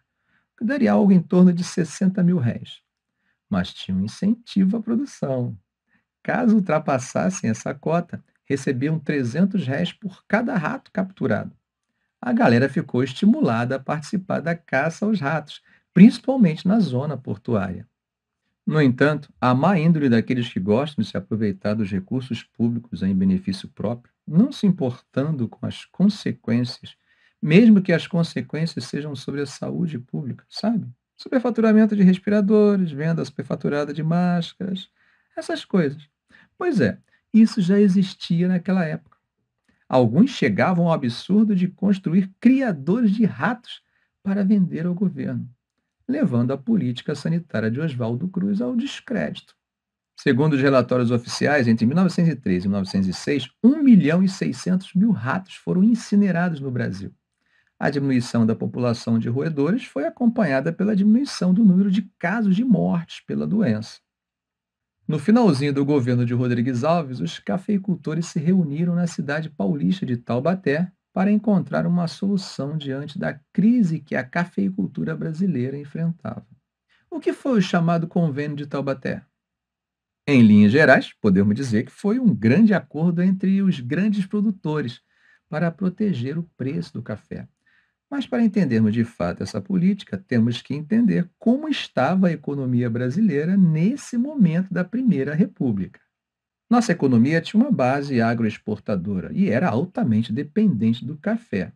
[0.58, 2.82] que daria algo em torno de 60 mil réis.
[3.50, 5.54] Mas tinha um incentivo à produção.
[6.24, 11.59] Caso ultrapassassem essa cota, recebiam 300 réis por cada rato capturado.
[12.22, 15.62] A galera ficou estimulada a participar da caça aos ratos,
[15.94, 17.88] principalmente na zona portuária.
[18.66, 23.16] No entanto, a má índole daqueles que gostam de se aproveitar dos recursos públicos em
[23.16, 26.96] benefício próprio, não se importando com as consequências
[27.42, 30.88] mesmo que as consequências sejam sobre a saúde pública, sabe?
[31.16, 34.90] Superfaturamento de respiradores, venda superfaturada de máscaras,
[35.36, 36.10] essas coisas.
[36.58, 36.98] Pois é,
[37.34, 39.18] isso já existia naquela época.
[39.90, 43.82] Alguns chegavam ao absurdo de construir criadores de ratos
[44.22, 45.50] para vender ao governo,
[46.08, 49.56] levando a política sanitária de Oswaldo Cruz ao descrédito.
[50.16, 55.84] Segundo os relatórios oficiais, entre 1913 e 1906, 1 milhão e 600 mil ratos foram
[55.84, 57.12] incinerados no Brasil.
[57.80, 62.64] A diminuição da população de roedores foi acompanhada pela diminuição do número de casos de
[62.64, 64.02] mortes pela doença.
[65.10, 70.16] No finalzinho do governo de Rodrigues Alves, os cafeicultores se reuniram na cidade paulista de
[70.16, 76.46] Taubaté para encontrar uma solução diante da crise que a cafeicultura brasileira enfrentava.
[77.10, 79.26] O que foi o chamado Convênio de Taubaté?
[80.28, 85.02] Em linhas gerais, podemos dizer que foi um grande acordo entre os grandes produtores
[85.50, 87.48] para proteger o preço do café.
[88.10, 93.56] Mas para entendermos de fato essa política, temos que entender como estava a economia brasileira
[93.56, 96.00] nesse momento da Primeira República.
[96.68, 101.72] Nossa economia tinha uma base agroexportadora e era altamente dependente do café.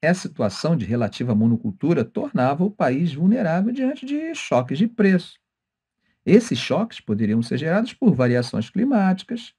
[0.00, 5.38] Essa situação de relativa monocultura tornava o país vulnerável diante de choques de preço.
[6.24, 9.54] Esses choques poderiam ser gerados por variações climáticas,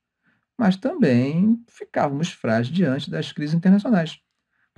[0.57, 4.22] mas também ficávamos frágeis diante das crises internacionais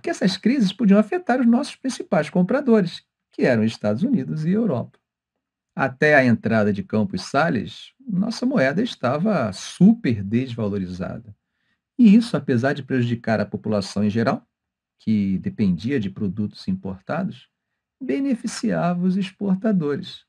[0.06, 5.00] porque essas crises podiam afetar os nossos principais compradores, que eram Estados Unidos e Europa.
[5.76, 11.36] Até a entrada de Campos Sales, nossa moeda estava super desvalorizada.
[11.98, 14.48] E isso, apesar de prejudicar a população em geral,
[15.00, 17.50] que dependia de produtos importados,
[18.00, 20.24] beneficiava os exportadores.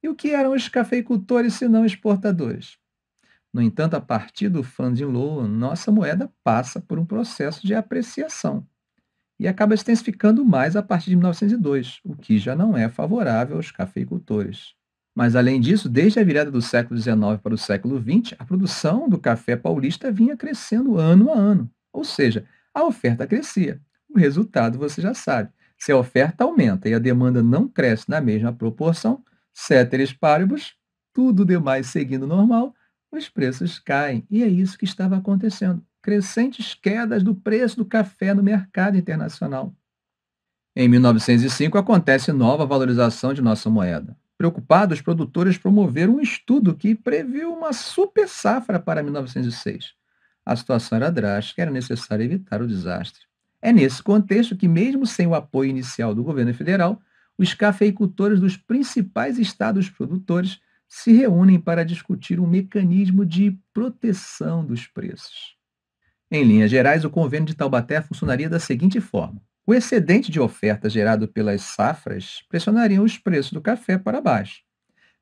[0.00, 2.78] E o que eram os cafeicultores se não exportadores?
[3.52, 8.64] No entanto, a partir do funding low, nossa moeda passa por um processo de apreciação
[9.40, 13.70] e acaba intensificando mais a partir de 1902, o que já não é favorável aos
[13.70, 14.74] cafeicultores.
[15.16, 19.08] Mas, além disso, desde a virada do século XIX para o século XX, a produção
[19.08, 21.70] do café paulista vinha crescendo ano a ano.
[21.90, 23.80] Ou seja, a oferta crescia.
[24.10, 25.48] O resultado você já sabe.
[25.78, 29.24] Se a oferta aumenta e a demanda não cresce na mesma proporção,
[29.54, 30.74] ceteris paribus,
[31.14, 32.74] tudo demais seguindo normal,
[33.10, 34.22] os preços caem.
[34.30, 39.74] E é isso que estava acontecendo crescentes quedas do preço do café no mercado internacional.
[40.74, 44.16] Em 1905 acontece nova valorização de nossa moeda.
[44.38, 49.92] Preocupados, os produtores promoveram um estudo que previu uma super safra para 1906.
[50.46, 53.22] A situação era drástica, era necessário evitar o desastre.
[53.60, 57.00] É nesse contexto que, mesmo sem o apoio inicial do governo federal,
[57.36, 64.86] os cafeicultores dos principais estados produtores se reúnem para discutir um mecanismo de proteção dos
[64.86, 65.59] preços.
[66.30, 70.88] Em linhas gerais, o convênio de Taubaté funcionaria da seguinte forma: o excedente de oferta
[70.88, 74.62] gerado pelas safras pressionaria os preços do café para baixo.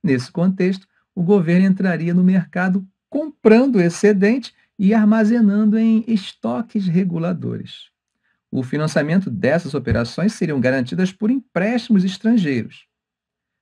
[0.03, 7.91] Nesse contexto, o governo entraria no mercado comprando o excedente e armazenando em estoques reguladores.
[8.51, 12.87] O financiamento dessas operações seriam garantidas por empréstimos estrangeiros.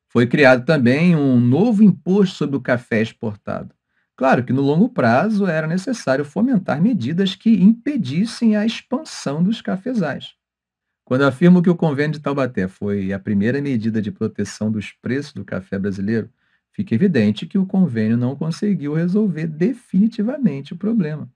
[0.09, 3.74] Foi criado também um novo imposto sobre o café exportado.
[4.16, 10.34] Claro que no longo prazo era necessário fomentar medidas que impedissem a expansão dos cafezais.
[11.04, 15.34] Quando afirmo que o convênio de Taubaté foi a primeira medida de proteção dos preços
[15.34, 16.30] do café brasileiro,
[16.72, 21.30] fica evidente que o convênio não conseguiu resolver definitivamente o problema.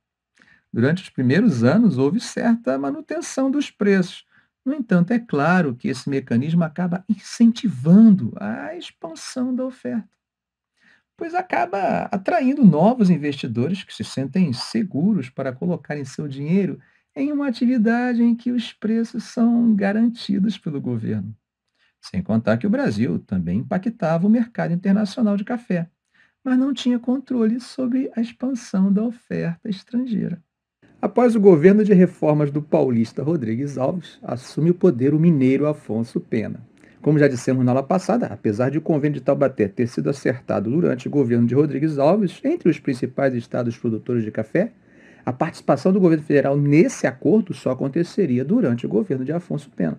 [0.72, 4.24] Durante os primeiros anos houve certa manutenção dos preços.
[4.64, 10.19] No entanto, é claro que esse mecanismo acaba incentivando a expansão da oferta
[11.20, 16.80] pois acaba atraindo novos investidores que se sentem seguros para colocarem seu dinheiro
[17.14, 21.36] em uma atividade em que os preços são garantidos pelo governo.
[22.00, 25.90] Sem contar que o Brasil também impactava o mercado internacional de café,
[26.42, 30.42] mas não tinha controle sobre a expansão da oferta estrangeira.
[31.02, 36.18] Após o governo de reformas do paulista Rodrigues Alves, assume o poder o mineiro Afonso
[36.18, 36.66] Pena.
[37.02, 40.70] Como já dissemos na aula passada, apesar de o convênio de Taubaté ter sido acertado
[40.70, 44.72] durante o governo de Rodrigues Alves, entre os principais estados produtores de café,
[45.24, 49.98] a participação do governo federal nesse acordo só aconteceria durante o governo de Afonso Pena.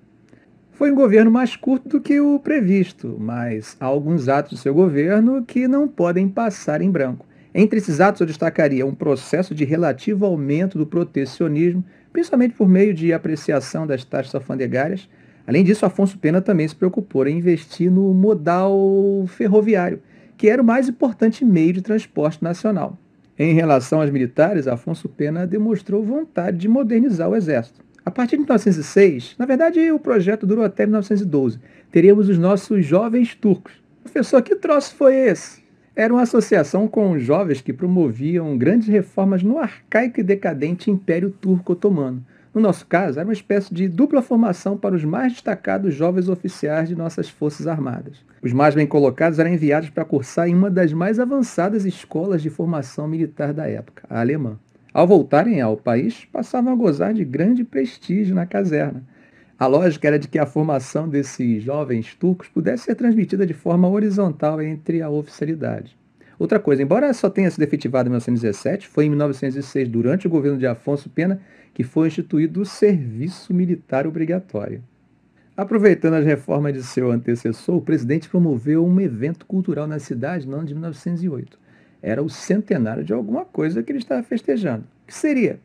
[0.72, 4.74] Foi um governo mais curto do que o previsto, mas há alguns atos do seu
[4.74, 7.26] governo que não podem passar em branco.
[7.54, 11.84] Entre esses atos, eu destacaria um processo de relativo aumento do protecionismo,
[12.14, 15.10] principalmente por meio de apreciação das taxas alfandegárias.
[15.46, 20.02] Além disso, Afonso Pena também se preocupou em investir no modal ferroviário,
[20.38, 22.98] que era o mais importante meio de transporte nacional.
[23.38, 27.82] Em relação aos militares, Afonso Pena demonstrou vontade de modernizar o exército.
[28.04, 31.60] A partir de 1906, na verdade o projeto durou até 1912,
[31.92, 33.74] teríamos os nossos jovens turcos.
[34.04, 35.62] Professor, que troço foi esse?
[35.96, 41.74] Era uma associação com jovens que promoviam grandes reformas no arcaico e decadente Império Turco
[41.74, 42.26] Otomano.
[42.54, 46.90] No nosso caso, era uma espécie de dupla formação para os mais destacados jovens oficiais
[46.90, 48.18] de nossas Forças Armadas.
[48.42, 52.50] Os mais bem colocados eram enviados para cursar em uma das mais avançadas escolas de
[52.50, 54.60] formação militar da época, a alemã.
[54.94, 59.02] Ao voltarem ao país, passavam a gozar de grande prestígio na caserna.
[59.58, 63.88] A lógica era de que a formação desses jovens turcos pudesse ser transmitida de forma
[63.88, 65.96] horizontal entre a oficialidade.
[66.38, 70.58] Outra coisa, embora só tenha sido efetivado em 1917, foi em 1906, durante o governo
[70.58, 71.40] de Afonso Pena,
[71.82, 74.84] que foi instituído o serviço militar obrigatório.
[75.58, 80.58] Aproveitando as reformas de seu antecessor, o presidente promoveu um evento cultural na cidade no
[80.58, 81.60] ano de 1908
[82.02, 84.84] era o centenário de alguma coisa que ele estava festejando.
[85.04, 85.60] O que seria?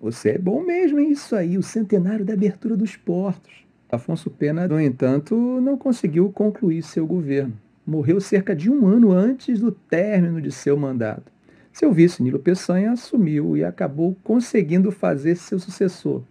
[0.00, 3.64] Você é bom mesmo em isso aí, o centenário da abertura dos portos.
[3.90, 7.54] Afonso Pena, no entanto, não conseguiu concluir seu governo.
[7.86, 11.32] Morreu cerca de um ano antes do término de seu mandato.
[11.76, 16.22] Seu vice, Nilo Peçanha, assumiu e acabou conseguindo fazer seu sucessor.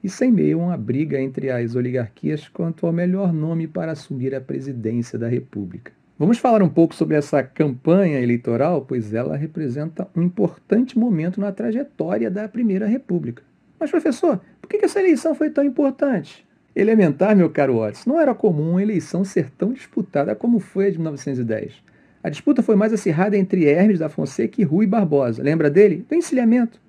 [0.00, 4.40] E sem meio uma briga entre as oligarquias quanto ao melhor nome para assumir a
[4.40, 5.90] presidência da República.
[6.16, 11.50] Vamos falar um pouco sobre essa campanha eleitoral, pois ela representa um importante momento na
[11.50, 13.42] trajetória da Primeira República.
[13.80, 16.46] Mas, professor, por que essa eleição foi tão importante?
[16.76, 20.90] Elementar, meu caro Otis, não era comum uma eleição ser tão disputada como foi a
[20.90, 21.90] de 1910.
[22.22, 25.42] A disputa foi mais acirrada entre Hermes da Fonseca e Rui Barbosa.
[25.42, 26.04] Lembra dele?
[26.08, 26.80] Do encilhamento.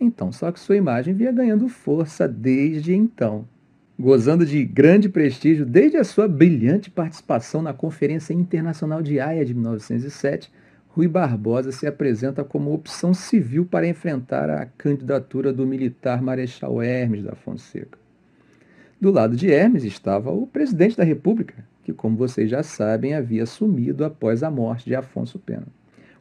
[0.00, 3.46] Então, só que sua imagem vinha ganhando força desde então
[4.02, 9.54] gozando de grande prestígio desde a sua brilhante participação na Conferência Internacional de Haia de
[9.54, 10.50] 1907,
[10.88, 17.22] Rui Barbosa se apresenta como opção civil para enfrentar a candidatura do militar Marechal Hermes
[17.22, 17.96] da Fonseca.
[19.00, 23.46] Do lado de Hermes estava o presidente da República, que, como vocês já sabem, havia
[23.46, 25.66] sumido após a morte de Afonso Pena.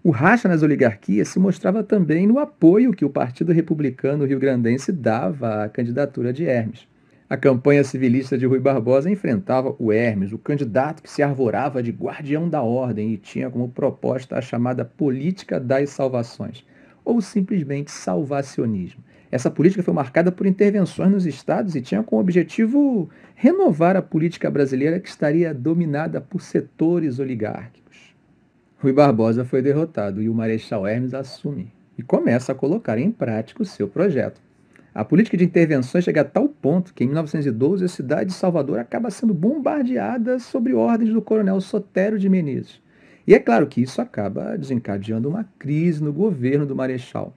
[0.03, 5.63] O racha nas oligarquias se mostrava também no apoio que o Partido Republicano Rio-Grandense dava
[5.63, 6.87] à candidatura de Hermes.
[7.29, 11.91] A campanha civilista de Rui Barbosa enfrentava o Hermes, o candidato que se arvorava de
[11.91, 16.65] guardião da ordem e tinha como proposta a chamada política das salvações,
[17.05, 19.03] ou simplesmente salvacionismo.
[19.31, 24.51] Essa política foi marcada por intervenções nos estados e tinha como objetivo renovar a política
[24.51, 28.13] brasileira que estaria dominada por setores oligárquicos.
[28.77, 33.61] Rui Barbosa foi derrotado e o Marechal Hermes assume e começa a colocar em prática
[33.61, 34.41] o seu projeto.
[34.93, 38.79] A política de intervenções chega a tal ponto que, em 1912, a cidade de Salvador
[38.79, 42.81] acaba sendo bombardeada sob ordens do coronel Sotério de Menezes.
[43.25, 47.33] E é claro que isso acaba desencadeando uma crise no governo do Marechal.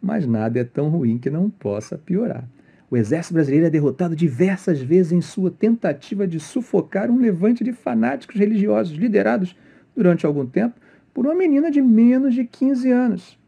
[0.00, 2.48] Mas nada é tão ruim que não possa piorar.
[2.90, 7.72] O exército brasileiro é derrotado diversas vezes em sua tentativa de sufocar um levante de
[7.72, 9.54] fanáticos religiosos liderados,
[9.94, 10.74] durante algum tempo,
[11.12, 13.38] por uma menina de menos de 15 anos.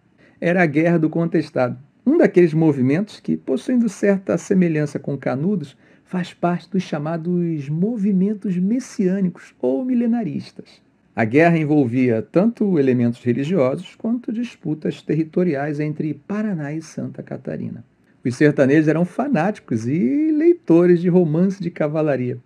[0.41, 1.79] Era a Guerra do Contestado.
[2.05, 9.55] Um daqueles movimentos que, possuindo certa semelhança com Canudos, faz parte dos chamados movimentos messiânicos
[9.61, 10.83] ou milenaristas.
[11.15, 17.85] A guerra envolvia tanto elementos religiosos quanto disputas territoriais entre Paraná e Santa Catarina.
[18.25, 22.39] Os sertanejos eram fanáticos e leitores de romance de cavalaria.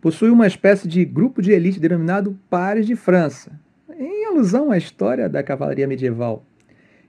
[0.00, 3.58] Possuía uma espécie de grupo de elite denominado Pares de França,
[3.98, 6.44] em alusão à história da cavalaria medieval.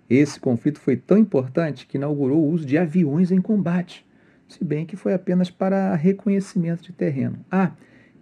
[0.09, 4.03] Esse conflito foi tão importante que inaugurou o uso de aviões em combate,
[4.47, 7.37] se bem que foi apenas para reconhecimento de terreno.
[7.51, 7.71] Ah,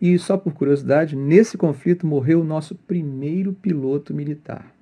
[0.02, 4.74] e só por curiosidade, nesse conflito morreu o nosso primeiro piloto militar.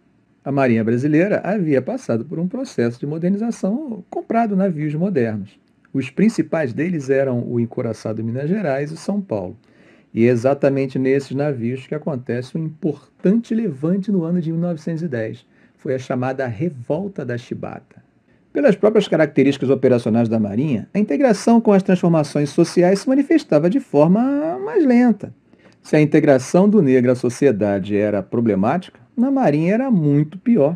[0.45, 5.59] A Marinha Brasileira havia passado por um processo de modernização comprado navios modernos.
[5.93, 9.57] Os principais deles eram o encoraçado Minas Gerais e São Paulo.
[10.13, 15.45] E é exatamente nesses navios que acontece um importante levante no ano de 1910.
[15.75, 18.08] Foi a chamada Revolta da Chibata.
[18.59, 23.79] Pelas próprias características operacionais da Marinha, a integração com as transformações sociais se manifestava de
[23.79, 25.33] forma mais lenta.
[25.81, 30.75] Se a integração do negro à sociedade era problemática, na Marinha era muito pior,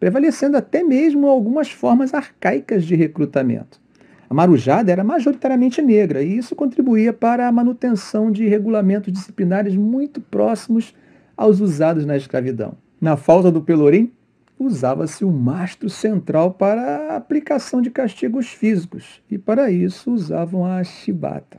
[0.00, 3.80] prevalecendo até mesmo algumas formas arcaicas de recrutamento.
[4.28, 10.20] A marujada era majoritariamente negra e isso contribuía para a manutenção de regulamentos disciplinares muito
[10.20, 10.92] próximos
[11.36, 12.72] aos usados na escravidão.
[13.00, 14.10] Na falta do pelourim,
[14.60, 20.84] usava-se o mastro central para a aplicação de castigos físicos e para isso usavam a
[20.84, 21.58] chibata.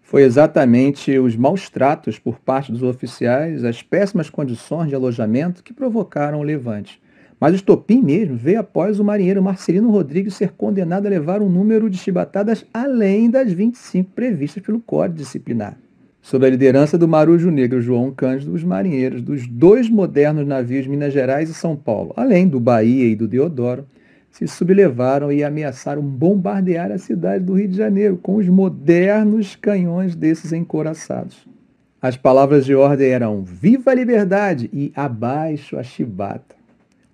[0.00, 5.74] Foi exatamente os maus tratos por parte dos oficiais, as péssimas condições de alojamento que
[5.74, 6.98] provocaram o levante.
[7.38, 11.48] Mas o estopim mesmo veio após o marinheiro Marcelino Rodrigues ser condenado a levar um
[11.48, 15.76] número de chibatadas além das 25 previstas pelo Código Disciplinar.
[16.28, 21.10] Sob a liderança do marujo negro João Cândido, os marinheiros dos dois modernos navios Minas
[21.10, 23.86] Gerais e São Paulo, além do Bahia e do Deodoro,
[24.30, 30.14] se sublevaram e ameaçaram bombardear a cidade do Rio de Janeiro com os modernos canhões
[30.14, 31.48] desses encoraçados.
[31.98, 36.56] As palavras de ordem eram Viva a liberdade e abaixo a chibata.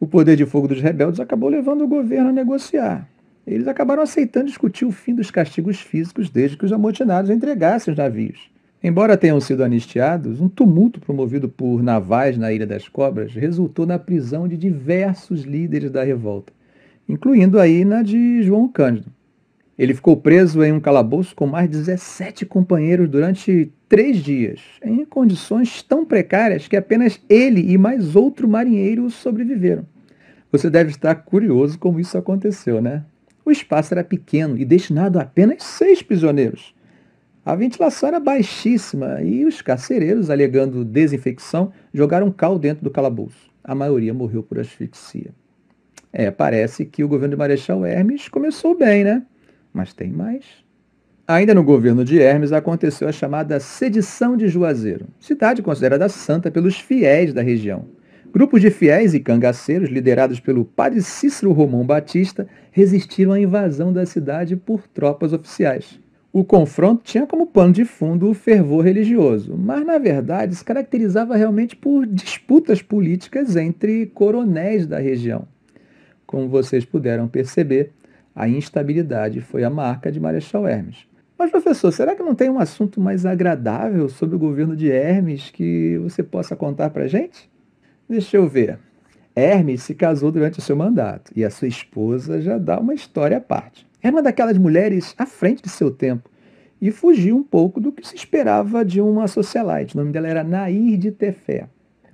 [0.00, 3.08] O poder de fogo dos rebeldes acabou levando o governo a negociar.
[3.46, 7.98] Eles acabaram aceitando discutir o fim dos castigos físicos desde que os amotinados entregassem os
[7.98, 8.52] navios.
[8.86, 13.98] Embora tenham sido anistiados, um tumulto promovido por navais na Ilha das Cobras resultou na
[13.98, 16.52] prisão de diversos líderes da revolta,
[17.08, 19.10] incluindo aí na de João Cândido.
[19.78, 25.02] Ele ficou preso em um calabouço com mais de 17 companheiros durante três dias, em
[25.06, 29.86] condições tão precárias que apenas ele e mais outro marinheiro sobreviveram.
[30.52, 33.02] Você deve estar curioso como isso aconteceu, né?
[33.46, 36.74] O espaço era pequeno e destinado a apenas seis prisioneiros.
[37.44, 43.50] A ventilação era baixíssima e os carcereiros, alegando desinfecção, jogaram cal dentro do calabouço.
[43.62, 45.30] A maioria morreu por asfixia.
[46.10, 49.22] É, parece que o governo de Marechal Hermes começou bem, né?
[49.74, 50.44] Mas tem mais.
[51.26, 56.78] Ainda no governo de Hermes aconteceu a chamada Sedição de Juazeiro, cidade considerada santa pelos
[56.78, 57.84] fiéis da região.
[58.32, 64.06] Grupos de fiéis e cangaceiros, liderados pelo padre Cícero Romão Batista, resistiram à invasão da
[64.06, 66.02] cidade por tropas oficiais.
[66.36, 71.36] O confronto tinha como pano de fundo o fervor religioso, mas na verdade se caracterizava
[71.36, 75.46] realmente por disputas políticas entre coronéis da região.
[76.26, 77.92] Como vocês puderam perceber,
[78.34, 81.06] a instabilidade foi a marca de Marechal Hermes.
[81.38, 85.52] Mas, professor, será que não tem um assunto mais agradável sobre o governo de Hermes
[85.52, 87.48] que você possa contar para gente?
[88.08, 88.80] Deixa eu ver.
[89.36, 93.36] Hermes se casou durante o seu mandato e a sua esposa já dá uma história
[93.36, 93.86] à parte.
[94.04, 96.28] Era uma daquelas mulheres à frente de seu tempo
[96.78, 99.94] e fugiu um pouco do que se esperava de uma socialite.
[99.94, 101.68] O nome dela era Nair de Tefé.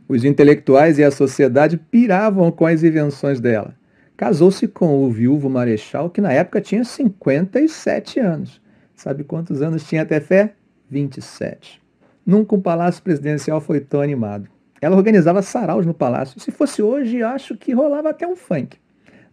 [0.09, 3.75] Os intelectuais e a sociedade piravam com as invenções dela.
[4.17, 8.63] Casou-se com o viúvo marechal, que na época tinha 57 anos.
[8.95, 10.55] Sabe quantos anos tinha Tefé?
[10.89, 11.83] 27.
[12.25, 14.49] Nunca um palácio presidencial foi tão animado.
[14.81, 16.39] Ela organizava saraus no palácio.
[16.39, 18.79] Se fosse hoje, acho que rolava até um funk.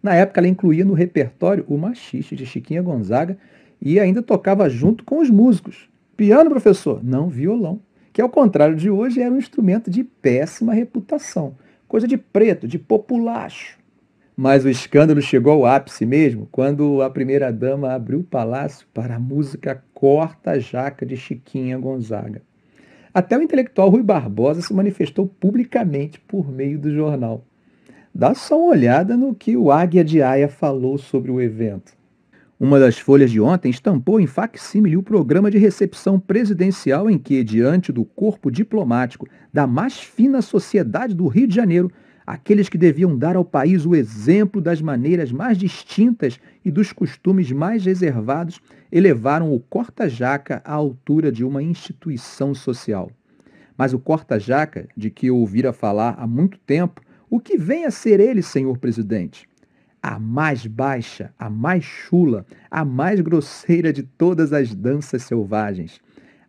[0.02, 3.36] Na época, ela incluía no repertório o machiste de Chiquinha Gonzaga
[3.80, 5.88] e ainda tocava junto com os músicos.
[6.16, 7.02] Piano, professor?
[7.02, 7.80] Não, violão.
[8.12, 11.56] Que, ao contrário de hoje, era um instrumento de péssima reputação.
[11.86, 13.78] Coisa de preto, de populacho.
[14.36, 19.18] Mas o escândalo chegou ao ápice mesmo quando a primeira-dama abriu o palácio para a
[19.18, 22.40] música Corta Jaca de Chiquinha Gonzaga.
[23.12, 27.44] Até o intelectual Rui Barbosa se manifestou publicamente por meio do jornal.
[28.18, 31.92] Dá só uma olhada no que o Águia de Aia falou sobre o evento.
[32.58, 37.44] Uma das folhas de ontem estampou em facsímile o programa de recepção presidencial em que,
[37.44, 41.92] diante do corpo diplomático da mais fina sociedade do Rio de Janeiro,
[42.26, 47.52] aqueles que deviam dar ao país o exemplo das maneiras mais distintas e dos costumes
[47.52, 48.60] mais reservados,
[48.90, 53.12] elevaram o corta-jaca à altura de uma instituição social.
[53.76, 57.00] Mas o corta-jaca, de que eu ouvira falar há muito tempo,
[57.30, 59.48] o que vem a ser ele, senhor presidente?
[60.02, 66.00] A mais baixa, a mais chula, a mais grosseira de todas as danças selvagens.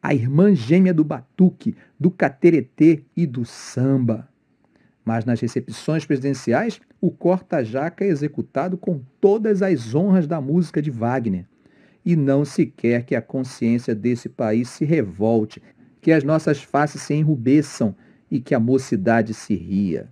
[0.01, 4.29] A irmã gêmea do batuque, do cateretê e do samba.
[5.03, 10.91] Mas nas recepções presidenciais, o corta-jaca é executado com todas as honras da música de
[10.91, 11.45] Wagner
[12.05, 15.61] e não se quer que a consciência desse país se revolte,
[16.01, 17.95] que as nossas faces se enrubeçam
[18.31, 20.09] e que a mocidade se ria.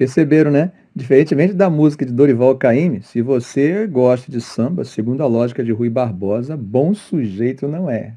[0.00, 0.72] Perceberam, né?
[0.96, 5.72] Diferentemente da música de Dorival Caymmi, se você gosta de samba, segundo a lógica de
[5.72, 8.14] Rui Barbosa, bom sujeito não é.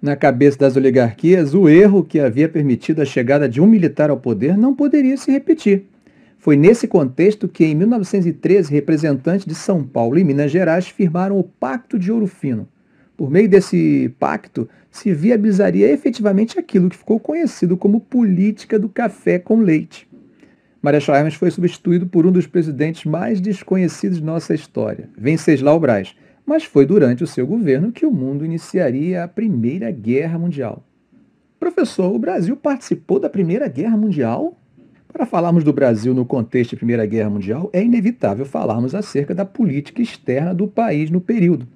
[0.00, 4.16] Na cabeça das oligarquias, o erro que havia permitido a chegada de um militar ao
[4.16, 5.86] poder não poderia se repetir.
[6.38, 11.42] Foi nesse contexto que, em 1913, representantes de São Paulo e Minas Gerais firmaram o
[11.42, 12.68] Pacto de Ouro Fino.
[13.16, 19.36] Por meio desse pacto, se viabilizaria efetivamente aquilo que ficou conhecido como política do café
[19.36, 20.06] com leite.
[20.86, 26.14] Marechal Hermes foi substituído por um dos presidentes mais desconhecidos de nossa história, Venceslau Braz,
[26.46, 30.84] mas foi durante o seu governo que o mundo iniciaria a Primeira Guerra Mundial.
[31.58, 34.56] Professor, o Brasil participou da Primeira Guerra Mundial?
[35.12, 39.44] Para falarmos do Brasil no contexto de Primeira Guerra Mundial, é inevitável falarmos acerca da
[39.44, 41.66] política externa do país no período.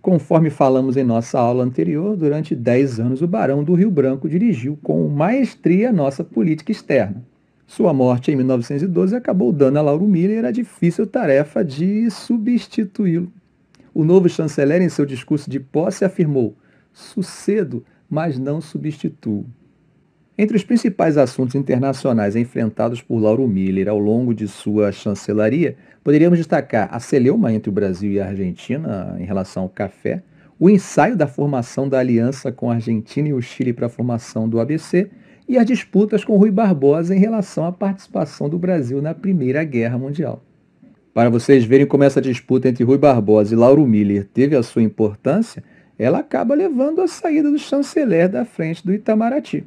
[0.00, 4.78] Conforme falamos em nossa aula anterior, durante 10 anos o Barão do Rio Branco dirigiu
[4.82, 7.22] com maestria a nossa política externa.
[7.70, 13.32] Sua morte em 1912 acabou dando a Lauro Miller a difícil tarefa de substituí-lo.
[13.94, 16.56] O novo chanceler, em seu discurso de posse, afirmou:
[16.92, 19.46] sucedo, mas não substituo.
[20.36, 26.40] Entre os principais assuntos internacionais enfrentados por Lauro Miller ao longo de sua chancelaria, poderíamos
[26.40, 30.24] destacar a celeuma entre o Brasil e a Argentina em relação ao café,
[30.58, 34.48] o ensaio da formação da aliança com a Argentina e o Chile para a formação
[34.48, 35.08] do ABC
[35.50, 39.98] e as disputas com Rui Barbosa em relação à participação do Brasil na Primeira Guerra
[39.98, 40.44] Mundial.
[41.12, 44.80] Para vocês verem como essa disputa entre Rui Barbosa e Lauro Miller teve a sua
[44.80, 45.64] importância,
[45.98, 49.64] ela acaba levando à saída do chanceler da frente do Itamaraty.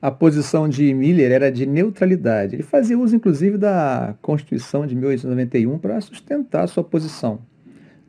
[0.00, 2.56] A posição de Miller era de neutralidade.
[2.56, 7.40] Ele fazia uso, inclusive, da Constituição de 1891 para sustentar sua posição.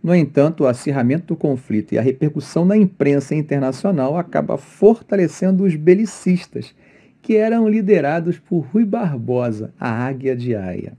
[0.02, 5.76] No entanto, o acirramento do conflito e a repercussão na imprensa internacional acaba fortalecendo os
[5.76, 6.74] belicistas
[7.24, 10.94] que eram liderados por Rui Barbosa, a Águia de Aia.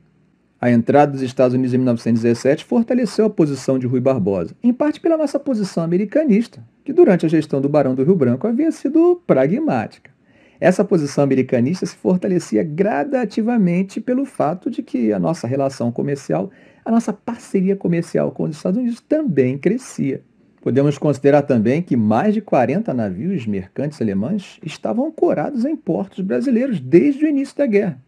[0.59, 4.99] A entrada dos Estados Unidos em 1917 fortaleceu a posição de Rui Barbosa, em parte
[4.99, 9.21] pela nossa posição americanista, que durante a gestão do Barão do Rio Branco havia sido
[9.27, 10.11] pragmática.
[10.59, 16.51] Essa posição americanista se fortalecia gradativamente pelo fato de que a nossa relação comercial,
[16.83, 20.23] a nossa parceria comercial com os Estados Unidos também crescia.
[20.65, 26.81] Podemos considerar também que mais de 40 navios mercantes alemães estavam ancorados em portos brasileiros
[26.81, 28.01] desde o início da guerra.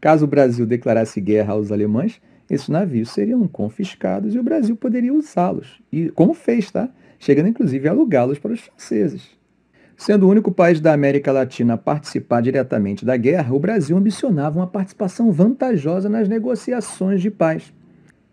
[0.00, 5.12] Caso o Brasil declarasse guerra aos alemães, esses navios seriam confiscados e o Brasil poderia
[5.12, 6.88] usá-los, e como fez, tá?
[7.18, 9.30] Chegando inclusive a alugá-los para os franceses.
[9.96, 14.60] Sendo o único país da América Latina a participar diretamente da guerra, o Brasil ambicionava
[14.60, 17.72] uma participação vantajosa nas negociações de paz.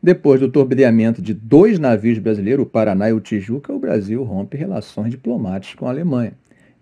[0.04, 4.58] Depois do torpedeamento de dois navios brasileiros, o Paraná e o Tijuca, o Brasil rompe
[4.58, 6.34] relações diplomáticas com a Alemanha.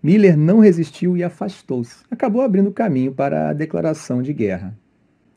[0.02, 1.96] Miller não resistiu e afastou-se.
[2.10, 4.74] Acabou abrindo caminho para a declaração de guerra.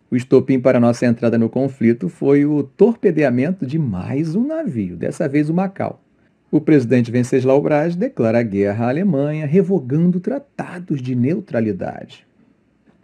[0.09, 5.27] O estopim para nossa entrada no conflito foi o torpedeamento de mais um navio, dessa
[5.27, 6.01] vez o Macau.
[6.49, 12.25] O presidente Venceslau Braz declara guerra à Alemanha, revogando tratados de neutralidade.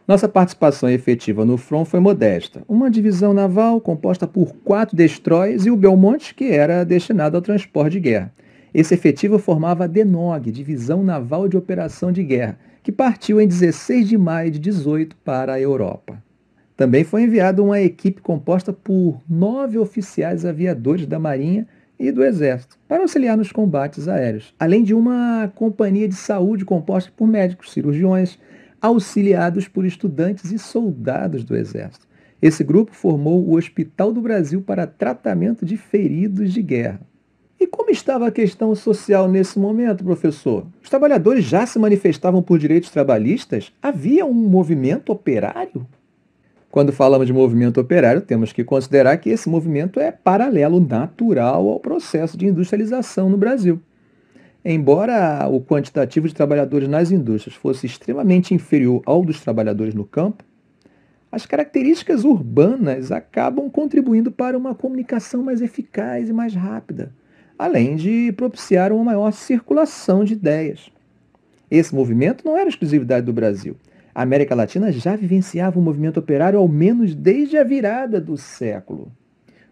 [0.10, 2.64] Nossa participação efetiva no front foi modesta.
[2.68, 7.92] Uma divisão naval composta por quatro destroyers e o Belmonte, que era destinado ao transporte
[7.92, 8.34] de guerra.
[8.74, 14.10] Esse efetivo formava a DENOG, Divisão Naval de Operação de Guerra, que partiu em 16
[14.10, 16.18] de maio de 18 para a Europa.
[16.76, 21.68] Também foi enviada uma equipe composta por nove oficiais aviadores da Marinha
[22.00, 27.12] e do Exército para auxiliar nos combates aéreos, além de uma companhia de saúde composta
[27.16, 28.40] por médicos, cirurgiões,
[28.82, 32.08] auxiliados por estudantes e soldados do Exército.
[32.42, 37.02] Esse grupo formou o Hospital do Brasil para tratamento de feridos de guerra.
[37.60, 40.66] E como estava a questão social nesse momento, professor?
[40.82, 43.74] Os trabalhadores já se manifestavam por direitos trabalhistas?
[43.82, 45.86] Havia um movimento operário?
[46.72, 51.80] Quando falamos de movimento operário, temos que considerar que esse movimento é paralelo natural ao
[51.80, 53.82] processo de industrialização no Brasil.
[54.72, 60.44] Embora o quantitativo de trabalhadores nas indústrias fosse extremamente inferior ao dos trabalhadores no campo,
[61.32, 67.12] as características urbanas acabam contribuindo para uma comunicação mais eficaz e mais rápida,
[67.58, 70.92] além de propiciar uma maior circulação de ideias.
[71.72, 73.76] Esse movimento não era exclusividade do Brasil.
[74.14, 79.12] A América Latina já vivenciava o movimento operário ao menos desde a virada do século.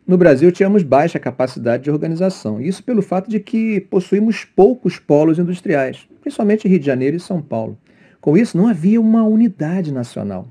[0.08, 5.38] No Brasil, tínhamos baixa capacidade de organização, isso pelo fato de que possuímos poucos polos
[5.38, 7.78] industriais, principalmente Rio de Janeiro e São Paulo.
[8.22, 10.48] Com isso, não havia uma unidade nacional.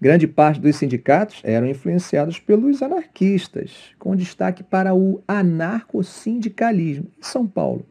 [0.00, 7.48] Grande parte dos sindicatos eram influenciados pelos anarquistas, com destaque para o anarcossindicalismo em São
[7.48, 7.84] Paulo.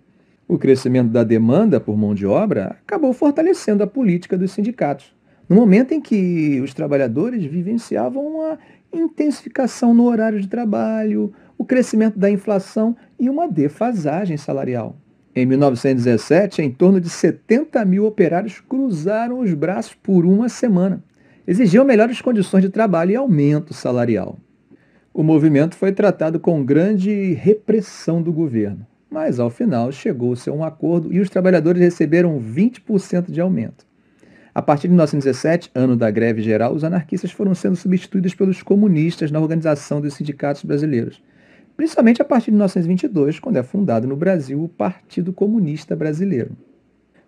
[0.48, 5.14] O crescimento da demanda por mão de obra acabou fortalecendo a política dos sindicatos,
[5.50, 8.58] no momento em que os trabalhadores vivenciavam uma
[8.94, 14.96] intensificação no horário de trabalho, o crescimento da inflação e uma defasagem salarial.
[15.36, 21.04] Em 1917, em torno de 70 mil operários cruzaram os braços por uma semana.
[21.48, 24.38] Exigiam melhores condições de trabalho e aumento salarial.
[25.14, 30.64] O movimento foi tratado com grande repressão do governo, mas ao final chegou-se a um
[30.64, 33.87] acordo e os trabalhadores receberam 20% de aumento.
[34.58, 39.30] A partir de 1917, ano da greve geral, os anarquistas foram sendo substituídos pelos comunistas
[39.30, 41.22] na organização dos sindicatos brasileiros,
[41.76, 46.58] principalmente a partir de 1922, quando é fundado no Brasil o Partido Comunista Brasileiro.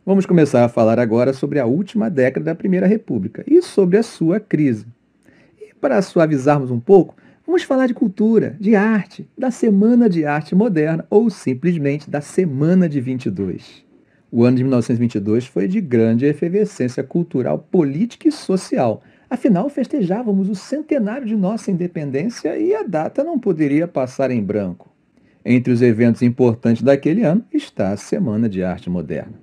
[0.04, 4.02] Vamos começar a falar agora sobre a última década da Primeira República e sobre a
[4.02, 4.88] sua crise.
[5.62, 7.16] E para suavizarmos um pouco,
[7.46, 12.90] vamos falar de cultura, de arte, da Semana de Arte Moderna ou simplesmente da Semana
[12.90, 13.88] de 22.
[14.32, 19.02] O ano de 1922 foi de grande efervescência cultural, política e social.
[19.28, 24.88] Afinal, festejávamos o centenário de nossa independência e a data não poderia passar em branco.
[25.44, 29.34] Entre os eventos importantes daquele ano está a Semana de Arte Moderna.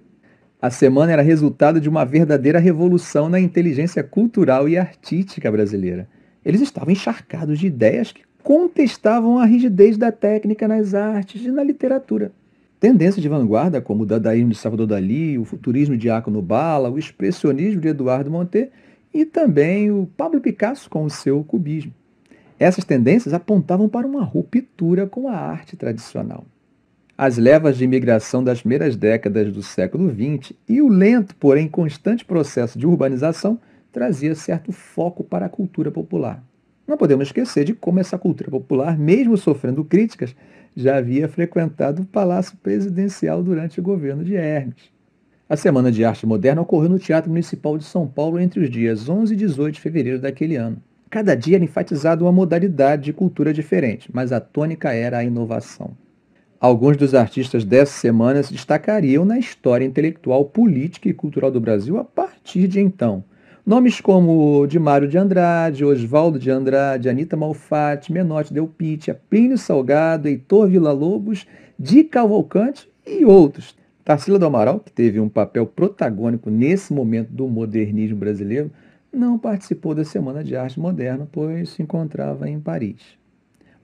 [0.63, 6.09] A semana era resultado de uma verdadeira revolução na inteligência cultural e artística brasileira.
[6.45, 11.65] Eles estavam encharcados de ideias que contestavam a rigidez da técnica nas artes e na
[11.65, 12.31] literatura.
[12.79, 16.99] Tendências de vanguarda como o dadaísmo de Salvador Dalí, o futurismo de Iacono Bala, o
[16.99, 18.71] expressionismo de Eduardo Montet
[19.15, 21.93] e também o Pablo Picasso com o seu cubismo.
[22.59, 26.45] Essas tendências apontavam para uma ruptura com a arte tradicional.
[27.17, 32.27] As levas de imigração das primeiras décadas do século XX e o lento, porém constante
[32.27, 33.59] processo de urbanização
[33.91, 36.45] trazia certo foco para a cultura popular.
[36.87, 40.37] Não podemos esquecer de como essa cultura popular, mesmo sofrendo críticas,
[40.77, 44.95] já havia frequentado o Palácio Presidencial durante o governo de Hermes.
[45.49, 49.09] A Semana de Arte Moderna ocorreu no Teatro Municipal de São Paulo entre os dias
[49.09, 50.77] 11 e 18 de fevereiro daquele ano.
[51.09, 55.97] Cada dia era enfatizado uma modalidade de cultura diferente, mas a tônica era a inovação.
[56.59, 61.97] Alguns dos artistas dessa semana se destacariam na história intelectual, política e cultural do Brasil
[61.97, 63.25] a partir de então.
[63.67, 69.59] Nomes como de Mário de Andrade, Oswaldo de Andrade, Anita Malfatti, Menotti Del Pitti, Plínio
[69.59, 73.77] Salgado, Heitor Villa-Lobos, Di Cavalcante e outros.
[74.05, 78.71] Tarsila do Amaral, que teve um papel protagônico nesse momento do modernismo brasileiro,
[79.13, 83.01] não participou da Semana de Arte Moderna, pois se encontrava em Paris.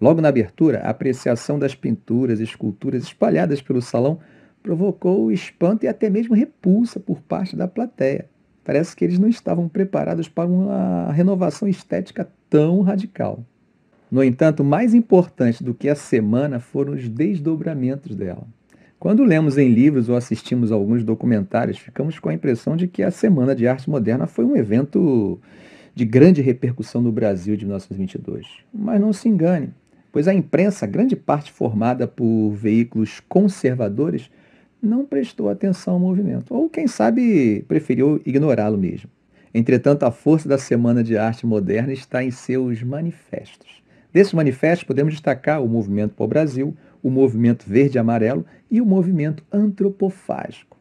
[0.00, 4.20] Logo na abertura, a apreciação das pinturas e esculturas espalhadas pelo salão
[4.62, 8.30] provocou espanto e até mesmo repulsa por parte da plateia.
[8.64, 13.44] Parece que eles não estavam preparados para uma renovação estética tão radical.
[14.10, 18.46] No entanto, mais importante do que a semana foram os desdobramentos dela.
[19.02, 23.02] Quando lemos em livros ou assistimos a alguns documentários, ficamos com a impressão de que
[23.02, 25.40] a Semana de Arte Moderna foi um evento
[25.92, 28.46] de grande repercussão no Brasil de 1922.
[28.72, 29.70] Mas não se engane,
[30.12, 34.30] pois a imprensa, grande parte formada por veículos conservadores,
[34.82, 39.08] não prestou atenção ao movimento, ou quem sabe preferiu ignorá-lo mesmo.
[39.54, 43.82] Entretanto, a força da Semana de Arte Moderna está em seus manifestos.
[44.12, 48.86] Desses manifestos podemos destacar o Movimento o Brasil, o Movimento Verde e Amarelo e o
[48.86, 50.76] Movimento Antropofágico.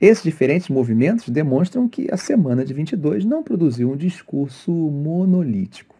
[0.00, 5.94] Esses diferentes movimentos demonstram que a Semana de 22 não produziu um discurso monolítico.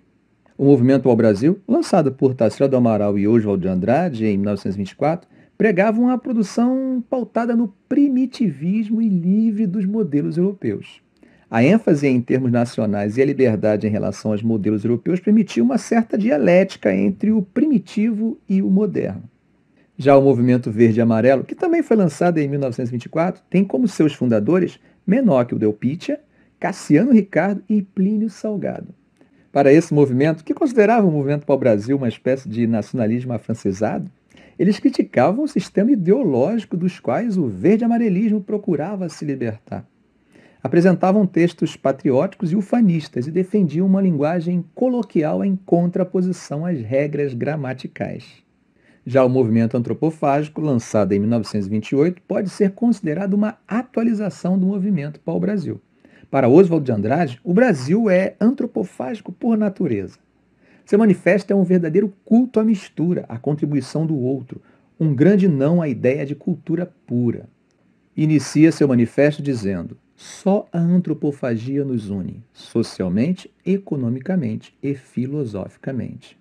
[0.56, 5.28] O Movimento ao Brasil, lançado por Tarsila do Amaral e Oswald de Andrade em 1924,
[5.60, 11.02] pregavam a produção pautada no primitivismo e livre dos modelos europeus.
[11.50, 15.76] A ênfase em termos nacionais e a liberdade em relação aos modelos europeus permitiu uma
[15.76, 19.22] certa dialética entre o primitivo e o moderno.
[19.98, 24.14] Já o movimento verde e amarelo, que também foi lançado em 1924, tem como seus
[24.14, 26.20] fundadores Menóquio Delpitia,
[26.58, 28.94] Cassiano Ricardo e Plínio Salgado.
[29.52, 34.10] Para esse movimento, que considerava o movimento para o Brasil uma espécie de nacionalismo afrancesado,
[34.60, 39.88] eles criticavam o sistema ideológico dos quais o verde-amarelismo procurava se libertar.
[40.62, 48.44] Apresentavam textos patrióticos e ufanistas e defendiam uma linguagem coloquial em contraposição às regras gramaticais.
[49.06, 55.80] Já o movimento antropofágico, lançado em 1928, pode ser considerado uma atualização do movimento pau-brasil.
[56.30, 60.18] Para Oswald de Andrade, o Brasil é antropofágico por natureza.
[60.90, 64.60] Seu manifesto é um verdadeiro culto à mistura, à contribuição do outro,
[64.98, 67.48] um grande não à ideia de cultura pura.
[68.16, 76.36] Inicia seu manifesto dizendo: só a antropofagia nos une, socialmente, economicamente e filosoficamente.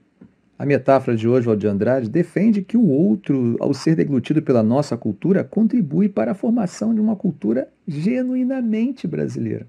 [0.57, 4.97] A metáfora de Oswald de Andrade defende que o outro, ao ser deglutido pela nossa
[4.97, 9.67] cultura, contribui para a formação de uma cultura genuinamente brasileira.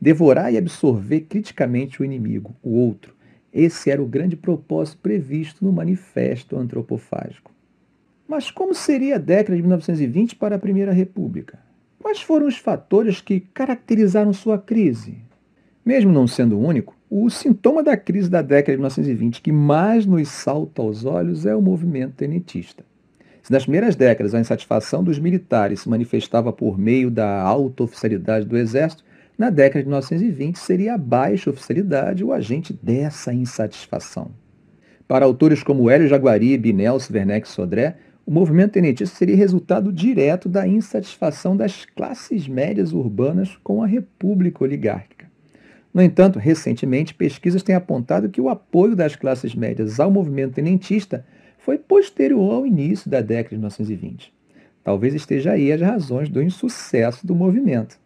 [0.00, 3.17] Devorar e absorver criticamente o inimigo, o outro,
[3.52, 7.50] esse era o grande propósito previsto no Manifesto Antropofágico.
[8.28, 11.58] Mas como seria a década de 1920 para a Primeira República?
[11.98, 15.18] Quais foram os fatores que caracterizaram sua crise?
[15.84, 20.28] Mesmo não sendo único, o sintoma da crise da década de 1920 que mais nos
[20.28, 22.84] salta aos olhos é o movimento tenentista.
[23.42, 28.44] Se nas primeiras décadas a insatisfação dos militares se manifestava por meio da alta oficialidade
[28.44, 29.02] do exército,
[29.38, 34.32] na década de 1920 seria a baixa oficialidade o agente dessa insatisfação.
[35.06, 37.96] Para autores como Hélio Jaguaribe e Nelson Werneck Sodré,
[38.26, 44.64] o movimento tenentista seria resultado direto da insatisfação das classes médias urbanas com a república
[44.64, 45.28] oligárquica.
[45.94, 51.24] No entanto, recentemente, pesquisas têm apontado que o apoio das classes médias ao movimento tenentista
[51.58, 54.32] foi posterior ao início da década de 1920.
[54.84, 57.98] Talvez esteja aí as razões do insucesso do movimento.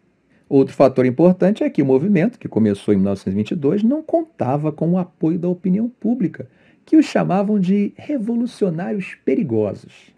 [0.49, 4.97] Outro fator importante é que o movimento, que começou em 1922, não contava com o
[4.97, 6.47] apoio da opinião pública,
[6.85, 10.13] que os chamavam de revolucionários perigosos.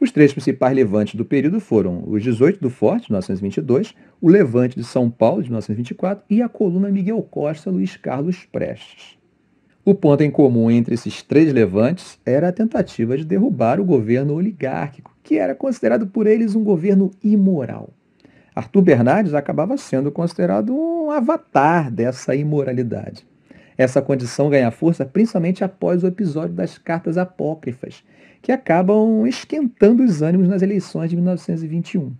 [0.00, 4.74] Os três principais levantes do período foram os 18 do Forte, de 1922, o Levante
[4.74, 9.16] de São Paulo, de 1924, e a coluna Miguel Costa Luiz Carlos Prestes.
[9.84, 14.34] O ponto em comum entre esses três levantes era a tentativa de derrubar o governo
[14.34, 17.90] oligárquico, que era considerado por eles um governo imoral.
[18.54, 23.26] Arthur Bernardes acabava sendo considerado um avatar dessa imoralidade.
[23.78, 28.04] Essa condição ganha força principalmente após o episódio das cartas apócrifas,
[28.42, 32.12] que acabam esquentando os ânimos nas eleições de 1921.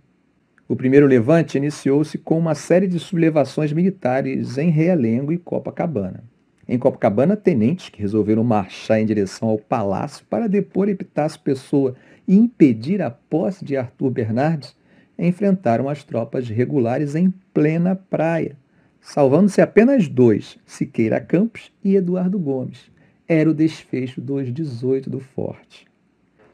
[0.67, 6.23] O primeiro levante iniciou-se com uma série de sublevações militares em Realengo e Copacabana.
[6.67, 11.93] Em Copacabana, tenentes que resolveram marchar em direção ao palácio para depor Epitácio Pessoa
[12.27, 14.75] e impedir a posse de Arthur Bernardes,
[15.17, 18.57] enfrentaram as tropas regulares em plena praia,
[18.99, 22.91] salvando-se apenas dois, Siqueira Campos e Eduardo Gomes.
[23.27, 25.87] Era o desfecho dos 18 do Forte.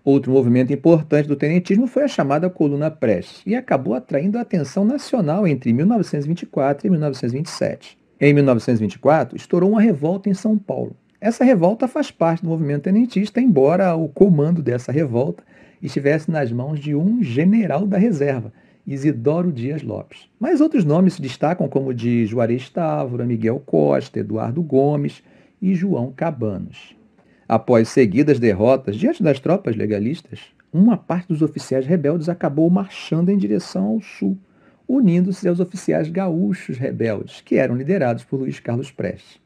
[0.04, 4.86] Outro movimento importante do tenentismo foi a chamada Coluna Prestes, e acabou atraindo a atenção
[4.86, 7.98] nacional entre 1924 e 1927.
[8.20, 10.96] Em 1924, estourou uma revolta em São Paulo.
[11.22, 15.44] Essa revolta faz parte do movimento tenentista, embora o comando dessa revolta
[15.82, 18.52] estivesse nas mãos de um general da reserva,
[18.86, 20.30] Isidoro Dias Lopes.
[20.40, 25.24] Mas outros nomes se destacam como de Juarez Távora, Miguel Costa, Eduardo Gomes
[25.62, 26.96] e João Cabanos.
[27.48, 30.40] Após seguidas derrotas diante das tropas legalistas,
[30.72, 34.38] uma parte dos oficiais rebeldes acabou marchando em direção ao sul,
[34.88, 39.40] unindo-se aos oficiais gaúchos rebeldes, que eram liderados por Luiz Carlos Prestes.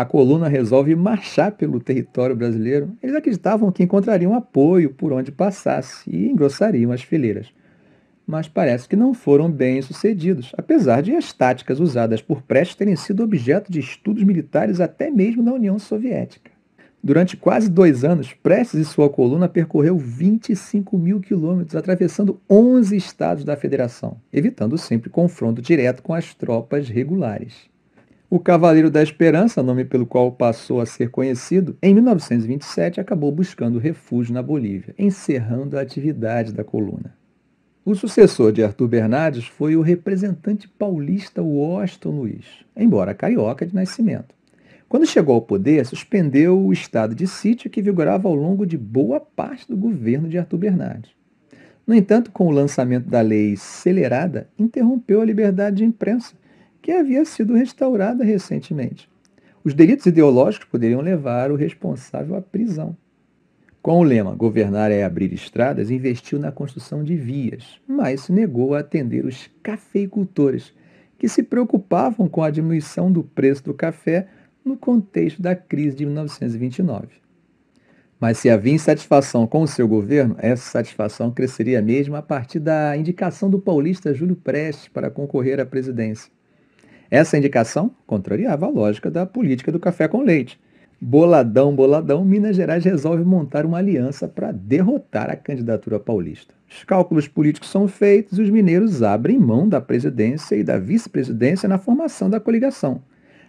[0.00, 2.96] A coluna resolve marchar pelo território brasileiro.
[3.02, 7.48] Eles acreditavam que encontrariam apoio por onde passasse e engrossariam as fileiras.
[8.26, 12.96] Mas parece que não foram bem sucedidos, apesar de as táticas usadas por Prestes terem
[12.96, 16.50] sido objeto de estudos militares até mesmo na União Soviética.
[17.04, 23.44] Durante quase dois anos, Prestes e sua coluna percorreu 25 mil quilômetros, atravessando 11 estados
[23.44, 27.69] da federação, evitando sempre confronto direto com as tropas regulares.
[28.32, 33.80] O Cavaleiro da Esperança, nome pelo qual passou a ser conhecido, em 1927 acabou buscando
[33.80, 37.12] refúgio na Bolívia, encerrando a atividade da coluna.
[37.84, 42.44] O sucessor de Arthur Bernardes foi o representante paulista Washington Luiz,
[42.76, 44.32] embora carioca de nascimento.
[44.88, 49.18] Quando chegou ao poder, suspendeu o estado de sítio que vigorava ao longo de boa
[49.18, 51.10] parte do governo de Arthur Bernardes.
[51.84, 56.34] No entanto, com o lançamento da lei celerada, interrompeu a liberdade de imprensa,
[56.80, 59.08] que havia sido restaurada recentemente.
[59.62, 62.96] Os delitos ideológicos poderiam levar o responsável à prisão.
[63.82, 68.74] Com o lema Governar é abrir estradas, investiu na construção de vias, mas se negou
[68.74, 70.74] a atender os cafeicultores,
[71.18, 74.28] que se preocupavam com a diminuição do preço do café
[74.64, 77.08] no contexto da crise de 1929.
[78.18, 82.94] Mas se havia insatisfação com o seu governo, essa satisfação cresceria mesmo a partir da
[82.94, 86.30] indicação do paulista Júlio Prestes para concorrer à presidência.
[87.10, 90.60] Essa indicação contrariava a lógica da política do café com leite.
[91.00, 96.54] Boladão, boladão, Minas Gerais resolve montar uma aliança para derrotar a candidatura paulista.
[96.68, 101.68] Os cálculos políticos são feitos e os mineiros abrem mão da presidência e da vice-presidência
[101.68, 103.02] na formação da coligação.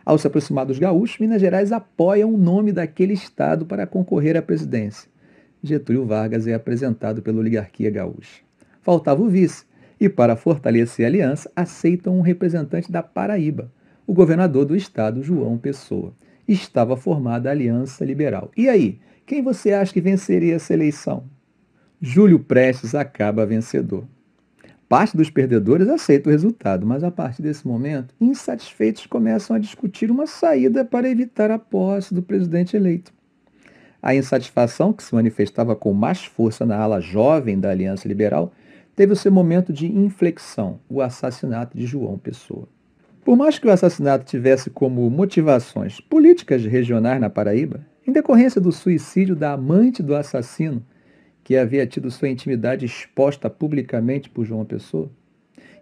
[0.04, 4.42] Ao se aproximar dos gaúchos, Minas Gerais apoia o nome daquele estado para concorrer à
[4.42, 5.08] presidência.
[5.62, 8.42] Getúlio Vargas é apresentado pela oligarquia gaúcha.
[8.82, 9.66] Faltava o vice,
[10.02, 13.72] e para fortalecer a aliança, aceitam um representante da Paraíba,
[14.08, 16.12] o governador do estado, João Pessoa.
[16.48, 18.50] Estava formada a Aliança Liberal.
[18.58, 21.26] E aí, quem você acha que venceria essa eleição?
[22.02, 24.04] Júlio Prestes acaba vencedor.
[24.90, 30.10] Parte dos perdedores aceita o resultado, mas a partir desse momento, insatisfeitos começam a discutir
[30.10, 33.14] uma saída para evitar a posse do presidente eleito.
[34.02, 38.52] A insatisfação, que se manifestava com mais força na ala jovem da Aliança Liberal,
[39.02, 42.68] teve o seu momento de inflexão, o assassinato de João Pessoa.
[43.26, 48.72] Por mais que o assassinato tivesse como motivações políticas regionais na Paraíba, em decorrência do
[48.72, 50.86] suicídio da amante do assassino,
[51.44, 55.10] que havia tido sua intimidade exposta publicamente por João Pessoa,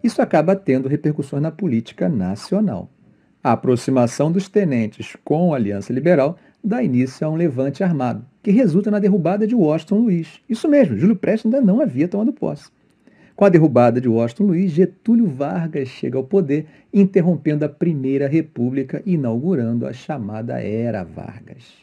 [0.02, 2.88] isso acaba tendo repercussões na política nacional.
[3.44, 8.50] A aproximação dos tenentes com a Aliança Liberal dá início a um levante armado, que
[8.50, 10.40] resulta na derrubada de Washington Luiz.
[10.48, 12.70] Isso mesmo, Júlio Prestes ainda não havia tomado posse.
[13.40, 19.02] Com a derrubada de Washington Luiz, Getúlio Vargas chega ao poder, interrompendo a Primeira República
[19.06, 21.80] e inaugurando a chamada Era Vargas.